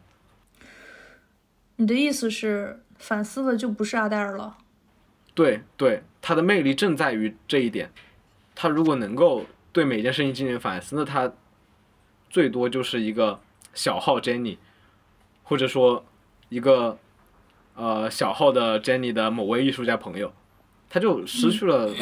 [1.77, 4.57] 你的意思是，反思的就不是阿黛尔了？
[5.35, 7.91] 对对，他的魅力正在于这一点。
[8.55, 11.33] 他如果能够对每件事情进行反思，那他
[12.31, 13.41] 最多就是一个
[13.75, 14.59] 小号 Jenny，
[15.43, 16.05] 或者说
[16.49, 16.97] 一个
[17.75, 20.33] 呃小号的 Jenny 的某位艺术家朋友，
[20.89, 21.93] 他就失去了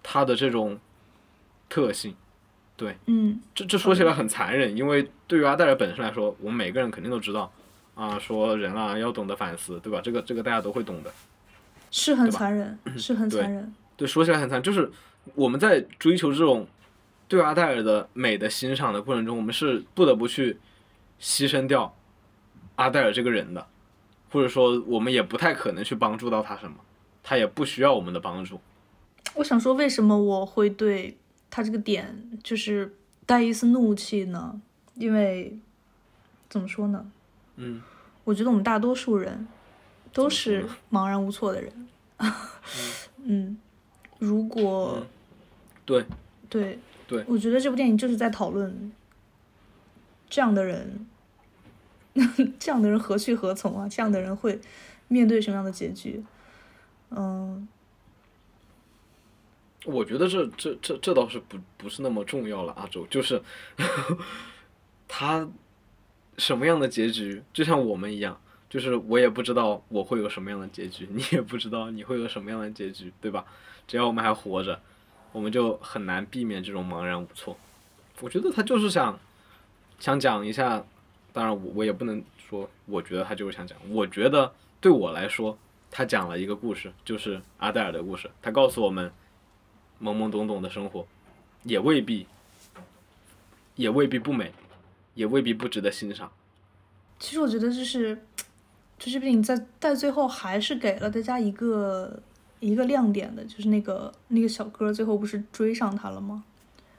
[0.00, 0.78] 他的这种
[1.68, 2.14] 特性。
[2.78, 7.52] 对，嗯，这这说起来很残忍，因为对于阿黛尔本身来说，我们每个人肯定都知道，
[7.96, 10.00] 啊，说人啊要懂得反思，对吧？
[10.00, 11.12] 这个这个大家都会懂的，
[11.90, 13.74] 是很残忍， 是很残忍。
[13.96, 14.88] 对，说起来很残，就是
[15.34, 16.68] 我们在追求这种
[17.26, 20.56] 对阿黛尔的美的欣赏的过程中，我们是不得不去
[21.20, 21.92] 牺牲掉
[22.76, 23.66] 阿黛尔这个人的，
[24.30, 26.76] 或者说我们也不太可能去帮助到他什么，
[27.24, 28.60] 他也不需要我们的帮助。
[29.34, 31.18] 我想说，为什么我会对？
[31.50, 32.94] 他这个点就是
[33.24, 34.60] 带一丝怒气呢，
[34.94, 35.58] 因为
[36.48, 37.10] 怎么说呢？
[37.56, 37.82] 嗯，
[38.24, 39.46] 我觉得我们大多数人
[40.12, 41.88] 都是茫然无措的人。
[43.24, 43.58] 嗯，
[44.18, 45.06] 如果
[45.84, 46.04] 对
[46.48, 48.92] 对对，我觉得这部电影就是在讨论
[50.28, 51.06] 这样的人，
[52.58, 53.88] 这样的人何去何从啊？
[53.88, 54.60] 这样的人会
[55.08, 56.22] 面对什么样的结局？
[57.10, 57.66] 嗯。
[59.90, 63.40] 我觉得这这这这倒是不不是那么重要了，阿周就是
[65.08, 65.48] 他
[66.36, 73.46] 什么样的结局，就像我们一样，就是我也不知道我会有什么样的结局，你也不知道你会有什么样的结局，对吧？
[73.86, 74.78] 只要我们还活着，
[75.32, 77.56] 我们就很难避免这种茫然无措。
[78.20, 79.18] 我觉得他就是想
[79.98, 80.84] 想讲一下，
[81.32, 85.56] 当然我我也不能说，我觉得他就是想讲，我觉得对我来说，
[85.90, 89.10] 他讲了一个故事，就是阿黛尔的故事，他告诉我们。
[90.00, 91.06] 懵懵懂懂的生活，
[91.64, 92.26] 也未必，
[93.74, 94.52] 也未必不美，
[95.14, 96.30] 也未必不值得欣赏。
[97.18, 98.14] 其实我觉得就是，
[98.98, 102.22] 就这部电影在在最后还是给了大家一个
[102.60, 106.44] 一个亮点的，就是那个那个小哥最后不是追上他了吗？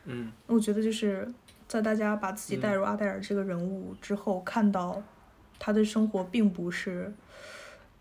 [0.04, 1.32] 嗯，我觉得就是
[1.68, 5.02] 在大家把自己带入阿黛尔这个人物之后，看到
[5.58, 7.14] 他的生活并不是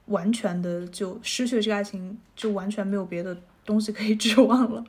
[0.07, 3.37] 完全的就失去了这个爱情，就完全没有别的。
[3.69, 4.83] 东西可以 指望了，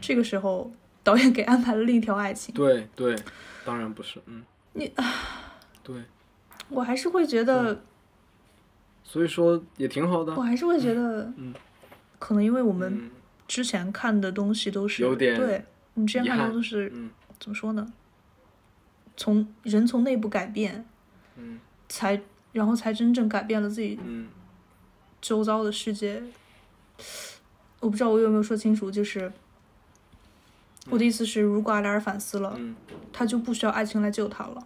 [0.00, 2.54] 这个时候导演给安排了另一条爱情。
[2.54, 3.16] 对对，
[3.64, 4.44] 当然不是，嗯。
[4.74, 5.04] 你啊，
[5.82, 5.96] 对，
[6.68, 7.82] 我还是会觉得，
[9.02, 10.32] 所以说也挺好的。
[10.36, 11.52] 我还是会觉得，嗯，
[12.20, 13.10] 可能因为我们
[13.48, 15.64] 之前看的东西都是有点，对，
[15.94, 16.88] 你之前看的都是，
[17.40, 17.92] 怎么说呢？
[19.16, 20.86] 从人从内部改变，
[21.36, 21.58] 嗯，
[21.88, 24.28] 才然后才真正改变了自己，嗯，
[25.20, 26.22] 周遭的世界。
[27.82, 29.30] 我不知道我有没有说清楚，就是
[30.88, 32.56] 我的意思是，如果阿莱尔反思了，
[33.12, 34.64] 他就不需要爱情来救他了。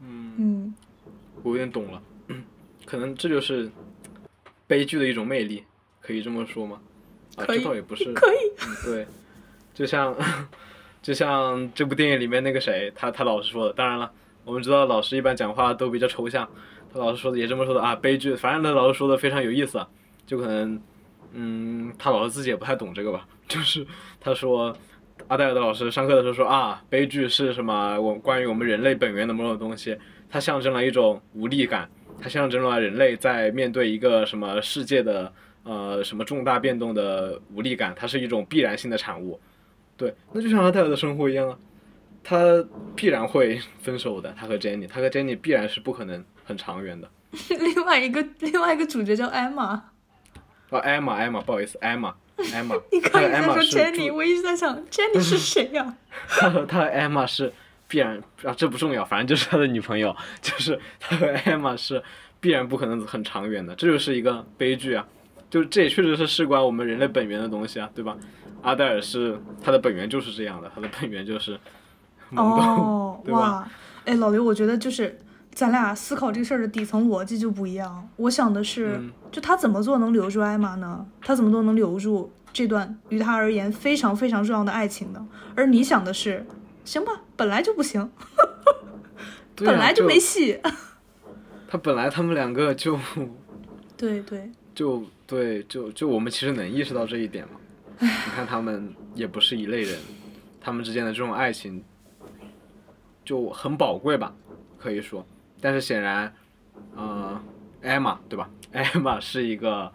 [0.00, 0.74] 嗯嗯，
[1.42, 2.02] 我有点懂了，
[2.86, 3.70] 可能这就是
[4.66, 5.64] 悲剧的一种魅力，
[6.00, 6.80] 可以这么说吗？
[7.36, 8.36] 啊，这倒也不是， 可以，
[8.86, 9.06] 对，
[9.74, 10.16] 就像
[11.02, 14.10] 就像这部电影里面那个谁，他他老师说的，当然了，
[14.44, 16.48] 我们知道老师一般讲话都比较抽象，
[16.90, 19.86] 他老师说的也这么说的啊，悲剧，反正他老师说的非常有意思，
[20.26, 20.80] 就可能。
[21.32, 23.26] 嗯，他老师自己也不太懂这个吧？
[23.48, 23.86] 就是
[24.20, 24.76] 他说，
[25.28, 28.00] 阿黛尔的老师上课的时候说啊，悲剧是什么？
[28.00, 29.96] 我关于我们人类本源的某种东西，
[30.30, 31.88] 它象征了一种无力感，
[32.20, 35.32] 它象征了人类在面对一个什么世界的
[35.64, 39.40] 呃什么重大变动的无力感，它是一种必然性的产物。
[39.96, 41.58] 对，那就像阿黛尔的生活一样啊，
[42.22, 42.64] 他
[42.94, 44.32] 必然会分手的。
[44.38, 47.10] 他和 Jenny，他和 Jenny 必然是不可能很长远的。
[47.58, 49.90] 另外一个另外一个主角叫艾玛。
[50.70, 52.14] 哦，艾玛，艾玛，不好意思，艾玛，
[52.52, 52.76] 艾玛。
[52.92, 55.94] 你刚才说 Jenny，我一直在想 Jenny 是谁呀？
[56.28, 57.52] 他和他和艾玛是
[57.86, 62.02] 必然啊，这不重要，反正就是他的女朋友，就是他和艾玛是
[62.38, 65.06] 必然不可能很长远的，这就是一个悲剧啊！
[65.48, 68.14] 就这也确实是事关我们人类本源的东西啊，对吧？
[68.60, 71.58] 阿黛尔是他的本源就是这样的，他的本源就是
[72.30, 73.70] 懵懂， 对吧？
[74.04, 75.18] 哎，老刘，我觉得就是。
[75.58, 78.08] 咱俩思考这个事儿的底层逻辑就不一样。
[78.14, 78.96] 我想的是，
[79.32, 81.04] 就他怎么做能留住艾玛呢？
[81.20, 85.26] 他怎么做能留住这段于他而言非常非常重要的爱情呢？
[85.56, 86.46] 而你想的是，
[86.84, 88.08] 行吧，本来就不行，
[89.58, 90.60] 本来就没戏。
[91.66, 92.96] 他本来他们两个就，
[93.98, 97.58] 对对，就对就就我们其实能意识到这一点嘛。
[97.98, 99.98] 你看他们也不是一类人，
[100.60, 101.82] 他们之间的这种爱情
[103.24, 104.32] 就很宝贵吧，
[104.78, 105.26] 可以说。
[105.60, 106.34] 但是显然，
[106.94, 107.40] 呃，
[107.82, 108.48] 艾玛对吧？
[108.72, 109.92] 艾玛是一个，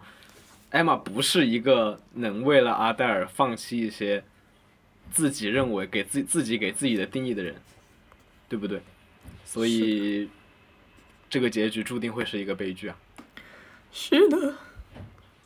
[0.70, 4.24] 艾玛不是一个能为了阿黛尔放弃一些
[5.10, 7.54] 自己认为给自自己给自己的定义的人，
[8.48, 8.82] 对不对？
[9.44, 10.28] 所以，
[11.30, 12.96] 这个结局注定会是一个悲剧啊。
[13.92, 14.54] 是的。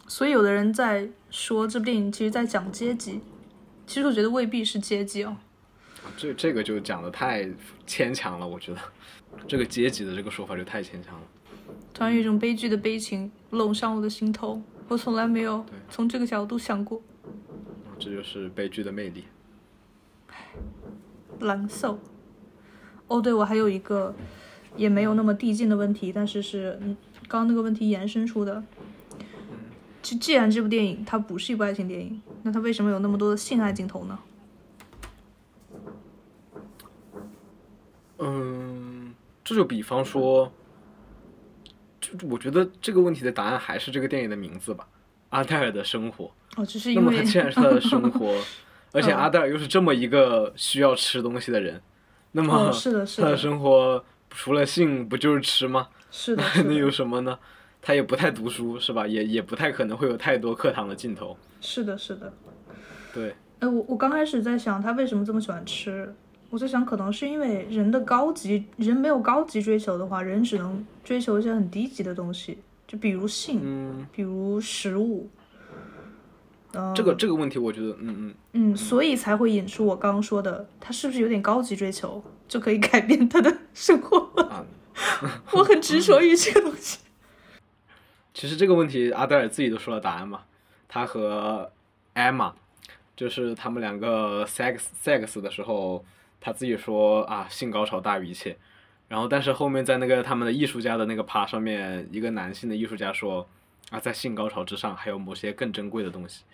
[0.07, 3.21] 所以有的人在说这部电影其实在讲阶级，
[3.87, 5.37] 其实我觉得未必是阶级哦。
[6.16, 7.47] 这这个就讲的太
[7.87, 8.81] 牵强了，我觉得。
[9.47, 11.26] 这个阶级的这个说法就太牵强了。
[11.95, 17.01] 突然有一种悲剧的悲情笼上我的心头，我从来没有从这个角度想过。
[17.99, 19.24] 这就是悲剧的魅力。
[21.41, 21.99] 难受。
[23.09, 24.14] 哦，对，我还有一个
[24.76, 26.78] 也没有那么递进的问题，但是是
[27.26, 28.62] 刚那个问题延伸出的。
[30.03, 34.18] 既既然这部电影它不是一部爱情电影，那它为什么有那么多的性爱镜头呢？
[38.18, 39.14] 嗯。
[39.49, 40.53] 这就比方说，
[41.99, 44.86] 就我觉得这个问题的答案还是这个电影的名字吧，
[45.30, 46.26] 《阿黛尔的生活》。
[46.61, 48.34] 哦，只是因为那么他既然是他的生活，
[48.92, 51.80] 而且阿黛尔又是这么一个需要吃东西的人，
[52.32, 52.70] 那么
[53.16, 55.88] 他的生活除了性不就是吃吗？
[56.11, 57.38] 是的， 那有什么呢？
[57.80, 59.07] 他也不太读书，是吧？
[59.07, 61.34] 也也不太可能会有太多课堂的镜头。
[61.62, 62.30] 是的，是的。
[63.14, 63.34] 对。
[63.61, 66.14] 哎，我我刚开始在想他为什么这么喜欢吃。
[66.51, 75.28] 我在想，可能是因为人的高级，人没有高级追求的话，人只能追求一些很低级的东西，就比如性，嗯比如食物。
[76.74, 84.18] 嗯、这个这个问题，我觉得，嗯嗯，嗯，所以才会引出我刚刚说的，他是不是有点高级追求就可以改变他的生活？
[84.42, 84.64] 啊，
[85.53, 86.99] 我很执着于这个东西。
[88.34, 90.42] 其实这个问题阿黛尔自己都说了答案嘛，
[90.86, 91.72] 他和
[92.12, 92.55] 艾玛，
[93.16, 96.05] 就是他们两个 sex sex 的时候，
[96.41, 98.57] 他自己说啊，性高潮大于一切。
[99.09, 103.49] 然后，但是后面在那个他们的艺术家的那个趴上面，一个男性的艺术家说
[103.91, 106.45] 啊，在性高潮之上还有某些更珍贵的东西。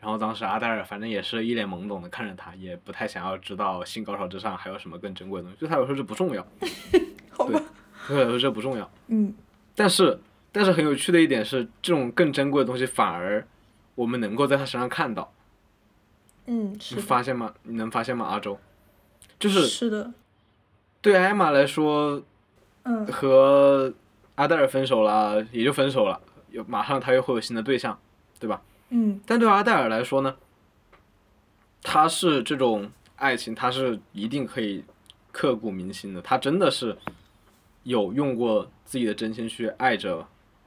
[0.00, 6.42] 然后当时阿黛尔反正也是一脸懵懂的看着他，也不太想要知道性高潮之上还有什么更珍贵的东西，对他来说这不重要，
[7.30, 7.62] 好吧，
[8.08, 8.90] 对他来说这不重要。
[9.08, 9.34] 嗯，
[9.76, 10.18] 但是，
[10.50, 13.46] 但是很有趣的一点是，这种更珍贵的东西反而
[13.94, 15.32] 我们能够在他身上看到，
[16.46, 17.52] 嗯，是你，发现吗？
[17.62, 18.24] 你能发现吗？
[18.24, 18.58] 阿周，
[19.40, 20.12] 就是是的，
[21.00, 22.22] 对艾玛来说，
[22.84, 23.92] 嗯和
[24.36, 26.20] 阿黛尔分手了，也就分手了，
[26.50, 27.98] 有马上他又会有新的对象，
[28.38, 28.62] 对吧？
[28.90, 30.36] 嗯但对阿黛尔来说呢，
[31.82, 34.84] 他是这种爱情，他是一定可以
[35.32, 36.20] 刻骨铭心的。
[36.20, 36.96] 他真的是
[37.84, 40.26] 有用过自己的真心去爱着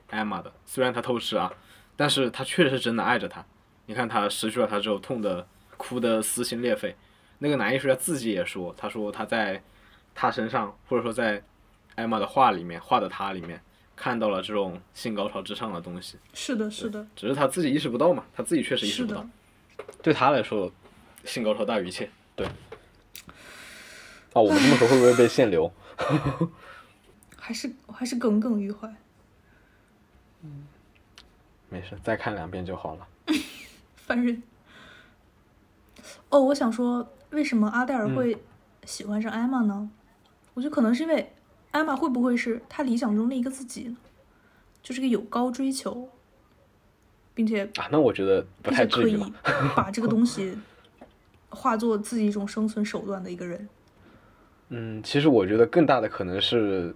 [0.09, 1.53] 艾玛的，虽然他偷吃啊，
[1.95, 3.45] 但是他确实是真的爱着她。
[3.86, 5.45] 你看他失去了她之后，痛的
[5.78, 6.95] 哭的撕心裂肺。
[7.43, 9.61] 那个男艺术家自己也说，他说他在
[10.15, 11.43] 他身上，或者说在
[11.95, 13.61] 艾玛的画里面画的他里面，
[13.97, 16.17] 看到了这种性高潮之上的东西。
[16.33, 19.27] 是的，是的，只是他自己意识不到嘛，他自己确实意识不到。，
[20.01, 20.71] 对他来说，
[21.25, 22.09] 性高潮大于一切。
[22.33, 22.47] 对。
[22.47, 22.53] 啊，
[24.35, 25.69] 我们这么说会不会被限流？
[27.37, 28.89] 还是还是耿耿于怀。
[31.67, 33.05] 没事，再看两遍就好了。
[33.97, 34.41] 烦人。
[36.29, 38.38] 哦，我想说，为什么阿黛尔嗯会
[38.86, 39.89] 喜欢上艾玛呢？
[40.53, 41.34] 我觉得可能是因为
[41.71, 43.97] 艾玛会不会是他理想中的一个自己呢？
[44.81, 46.09] 就是个有高追求，
[47.34, 49.17] 并且啊，那我觉得不太可以。
[49.75, 50.55] 把这个东西
[51.49, 53.67] 化作自己一种生存手段的一个人。
[54.69, 56.95] 嗯，其实我觉得更大的可能是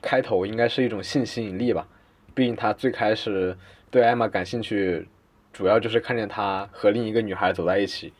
[0.00, 1.86] 开头应该是一种性吸引力吧，
[2.34, 3.56] 毕竟他最开始
[3.90, 5.08] 对艾玛感兴趣，
[5.52, 8.12] 主要就是看见他和另一个女孩走在一起，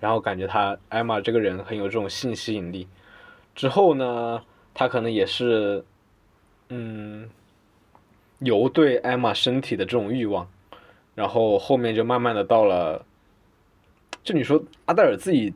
[0.00, 2.88] 然后感觉他艾玛这个人很有这种性吸引力。
[3.54, 4.42] 之后呢，
[4.74, 5.84] 他可能也是，
[6.68, 7.28] 嗯，
[8.38, 10.48] 有对艾玛身体的这种欲望，
[11.14, 13.04] 然后后面就慢慢的到了，
[14.22, 15.54] 就你说阿黛尔自己。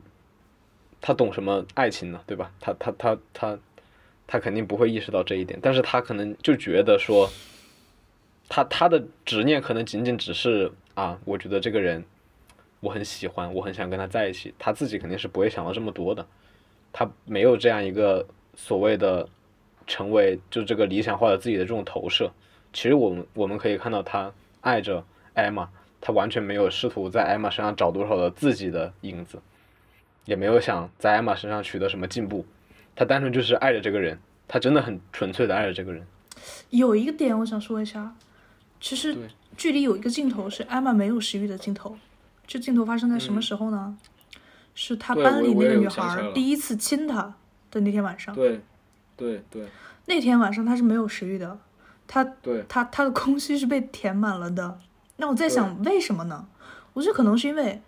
[1.03, 2.21] 他懂什么爱情呢？
[2.27, 2.51] 对吧？
[2.59, 3.57] 他他他他
[4.27, 7.27] 他肯定不会意识到这一点，但是他可能就觉得说，
[8.47, 12.05] 他他的执念可能仅仅只是啊，我觉得这个人
[12.81, 16.27] 我很喜欢，我很想跟他在一起，他自己肯定是不会想到这么多的，
[16.91, 19.25] 他没有这样一个所谓的
[19.87, 22.29] 成为就这个理想化的自己的这种投射。
[22.73, 25.01] 其实我们我们可以看到，他爱着
[25.33, 25.69] 艾玛，
[26.01, 29.39] 他完全没有试图在艾玛身上找多少的自己的影子。
[30.25, 32.45] 也没有想在艾玛身上取得什么进步，
[32.95, 34.17] 他单纯就是爱着这个人，
[34.47, 36.05] 他真的很纯粹的爱着这个人。
[36.69, 38.15] 有一个点我想说一下，
[38.79, 39.23] 其实对
[39.57, 41.97] 剧里有一个镜头是艾玛没有食欲的镜头，
[42.51, 43.97] 这镜头发生在什么时候呢？
[44.75, 47.33] 是他班里那个女孩第一次亲他
[47.71, 48.35] 的那天晚上。
[48.35, 48.61] 对，
[49.15, 49.65] 对对
[50.05, 51.57] 那天晚上他是没有食欲的，
[52.05, 54.77] 他对，他他的空虚是被填满了的。
[55.15, 56.45] 那我在想，为什么呢？
[56.91, 57.81] 我觉得可能是因为，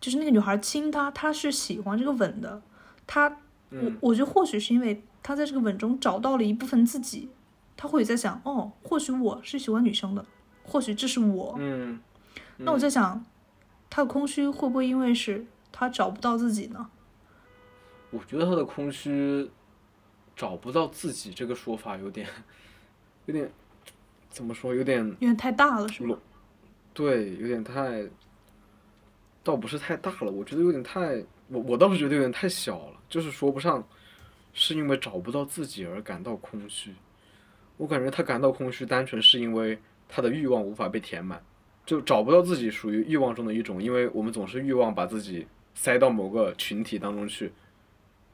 [0.00, 2.62] 就是那个女孩亲他，他是喜欢这个吻的。
[3.06, 3.36] 他，我
[3.68, 7.28] 嗯我觉得或许是因为他在这个吻中找到了一部分自己，
[7.76, 10.24] 他或许在想，哦，或许我是喜欢女生的，
[10.62, 11.54] 或许这是我。
[11.58, 12.00] 嗯，
[12.56, 13.22] 那我在想，
[13.94, 16.90] 他的空虚会不会因为是他找不到自己呢？
[18.10, 19.48] 我觉得他的空虚
[20.34, 22.26] 找不到自己这个说法有点，
[23.26, 23.48] 有点
[24.30, 26.18] 怎么说，有点有点太大了，是吗？
[26.92, 28.04] 对，有点太，
[29.44, 33.86] 倒不是太大了，我觉得有点太，我我倒是觉得有点太小了，就是说不上
[34.52, 36.92] 是因为找不到自己而感到空虚，
[37.76, 39.78] 我感觉他感到空虚，单纯是因为
[40.08, 41.40] 他的欲望无法被填满，
[41.86, 47.52] 就找不到自己属于欲望中的一种，因为我们总是欲望把自己塞到某个群体当中去，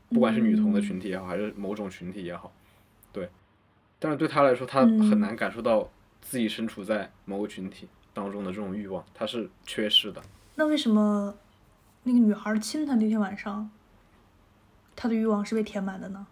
[0.08, 2.52] 不管是女同的群体也好，还是某种群体也好，
[3.12, 3.28] 对，
[3.98, 5.88] 但是对他来说，他很难感受到
[6.20, 10.22] 自己身处在某个群体当中的这种欲望，他是缺失的。
[10.54, 11.34] 那为什么
[12.02, 13.70] 那个女孩亲他那天晚上，
[14.94, 16.26] 他的欲望是被填满的呢？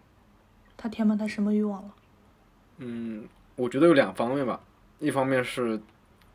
[0.77, 1.95] 他填满他什么欲望了？
[2.77, 4.61] 嗯，我觉得有两方面吧，
[4.99, 5.81] 一方面是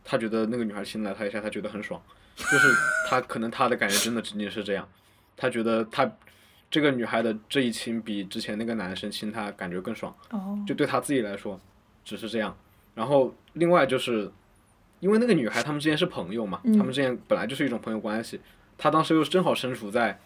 [0.05, 2.01] 他觉得那个女孩亲了他一下，他觉得很爽，
[2.37, 2.69] 就是
[3.09, 4.89] 他可能他的感觉真的仅仅是这样，
[5.37, 6.11] 他觉得他
[6.71, 11.61] 这个女孩的这一亲比之前那个男生亲他感觉更爽，哦，就对他自己来说
[12.05, 12.57] 只是这样。
[12.95, 14.31] 然后另外就是
[15.01, 18.41] 因为那个女孩他们之间是朋友嘛，嗯她们之间本来就是一种朋友关系。
[18.77, 20.19] 他当时又正好身处在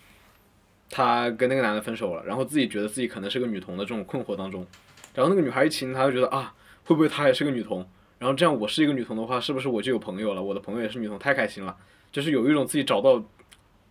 [0.91, 4.67] 她跟那个男的分手了，然后自己觉得自己可能是个女同的这种困惑当中。
[5.15, 6.55] 然后那个女孩一亲，他就觉得啊，
[6.85, 7.87] 会不会她也是个女同？
[8.19, 10.43] 然后这样我是一个女同的话，是不是我就有朋友了？
[10.43, 11.77] 我的朋友也是女同，太开心了，
[12.11, 13.23] 就是有一种自己找到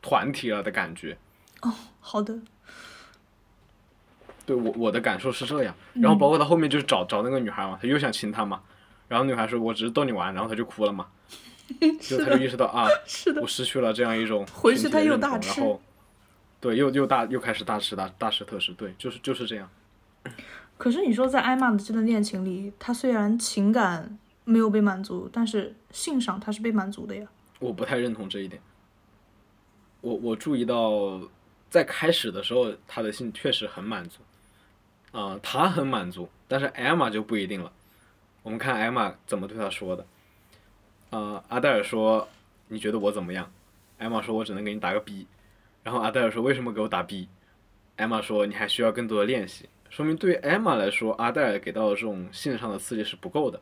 [0.01, 1.17] 团体了的感觉。
[1.61, 2.37] 哦好的，
[4.45, 8.61] 对我我的感受是这样，然后包括他后面就是找找那个女孩嘛，他又想亲她嘛，
[9.07, 11.07] 然后女孩说我只是逗你玩，然后他就哭了嘛，
[11.79, 15.81] 就是他就意识到啊， 是的我，失去了这样一种回去他又大吃同然后
[16.61, 19.69] 对又又大又开始大吃大大吃特吃，对，就是就是这样，
[20.77, 27.27] 可是你说在艾玛的这段恋情里，他虽然情感没有被满足，但是性上他是被满足的呀。
[27.59, 28.61] 我不太认同这一点。
[30.01, 31.19] 我我注意到
[31.69, 34.19] 在开始的时候，他的性确实很满足，
[35.11, 37.71] 啊、他很满足，但是艾玛就不一定了。
[38.43, 40.05] 我们看艾玛怎么对他说的，
[41.09, 42.29] 呃，阿黛尔说
[42.67, 43.51] 你觉得我怎么样？
[43.97, 45.25] 艾玛说我只能给你打个 B，
[45.83, 47.27] 然后阿黛尔说为什么给我打 B？
[47.95, 49.67] 艾玛说你还需要更多的练习，
[49.97, 53.59] 说明对于艾玛来说，阿黛尔给到的这种性上的刺激是不够的，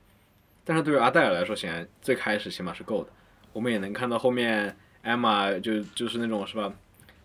[0.65, 3.09] 但是对于阿黛尔来说，显然最开始起码是够的。
[3.53, 6.73] 我们也能看到后面艾玛就就是那种是吧，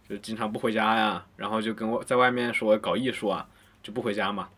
[0.09, 3.49] 就经常不回家呀，然后就跟我在外面说搞艺术啊，
[3.83, 4.49] 就不回家嘛。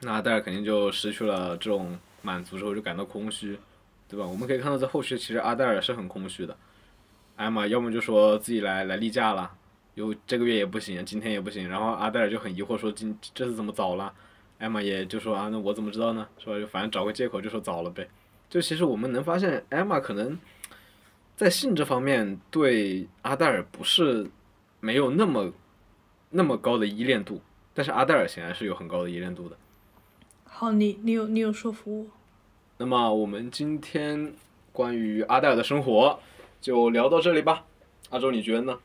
[0.00, 3.58] 那阿黛尔肯定就失去了这种满足之后就感到空虚，
[4.08, 4.24] 对吧？
[4.24, 6.56] 我们可以看到在后续其实阿黛尔是很空虚的，
[7.36, 9.52] 艾玛要么就说自己来来例假了，
[9.96, 14.12] 有这个月也不行，今天也不行，然后阿黛尔就很疑惑说今这次怎么早了？
[14.58, 16.28] 艾玛也就说啊，那我怎么知道呢？
[16.36, 16.60] 说？
[16.60, 18.06] 就反正找个借口就说早了呗。
[18.50, 20.38] 就其实我们能发现，艾玛可能
[21.34, 24.30] 在性这方面对阿黛尔不是
[24.80, 25.50] 没有那么
[26.28, 27.40] 那么高的依恋度，
[27.72, 29.56] 但是阿黛尔显然是有很高的依恋度的。
[30.44, 32.06] 好，你你有你有说服我。
[32.76, 34.34] 那么我们今天
[34.72, 36.20] 关于阿黛尔的生活
[36.60, 37.64] 就聊到这里吧。
[38.10, 38.78] 阿周，你觉得呢？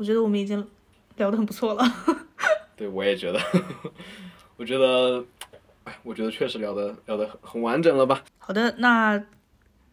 [0.00, 0.66] 我觉得我们已经
[1.16, 1.84] 聊得很不错了。
[2.74, 3.38] 对，我也觉得，
[4.56, 5.22] 我觉得，
[5.84, 8.24] 哎，我觉得确实聊的聊的很很完整了吧？
[8.38, 9.22] 好的，那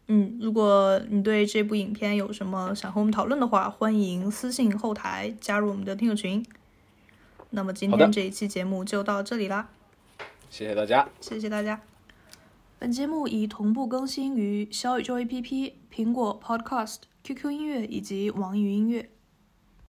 [0.07, 6.41] 嗯，如果你对这部影片有什么想和我们讨论的话，欢迎私信后台加入我们的听友群。
[7.49, 9.67] 那么今天这一期节目就到这里啦，
[10.49, 11.09] 谢谢大家。
[11.19, 11.81] 谢谢大家。
[12.79, 19.09] 本节目已同步更新于小宇宙 APP、苹果 Podcast、QQ 音乐以及网易云音乐。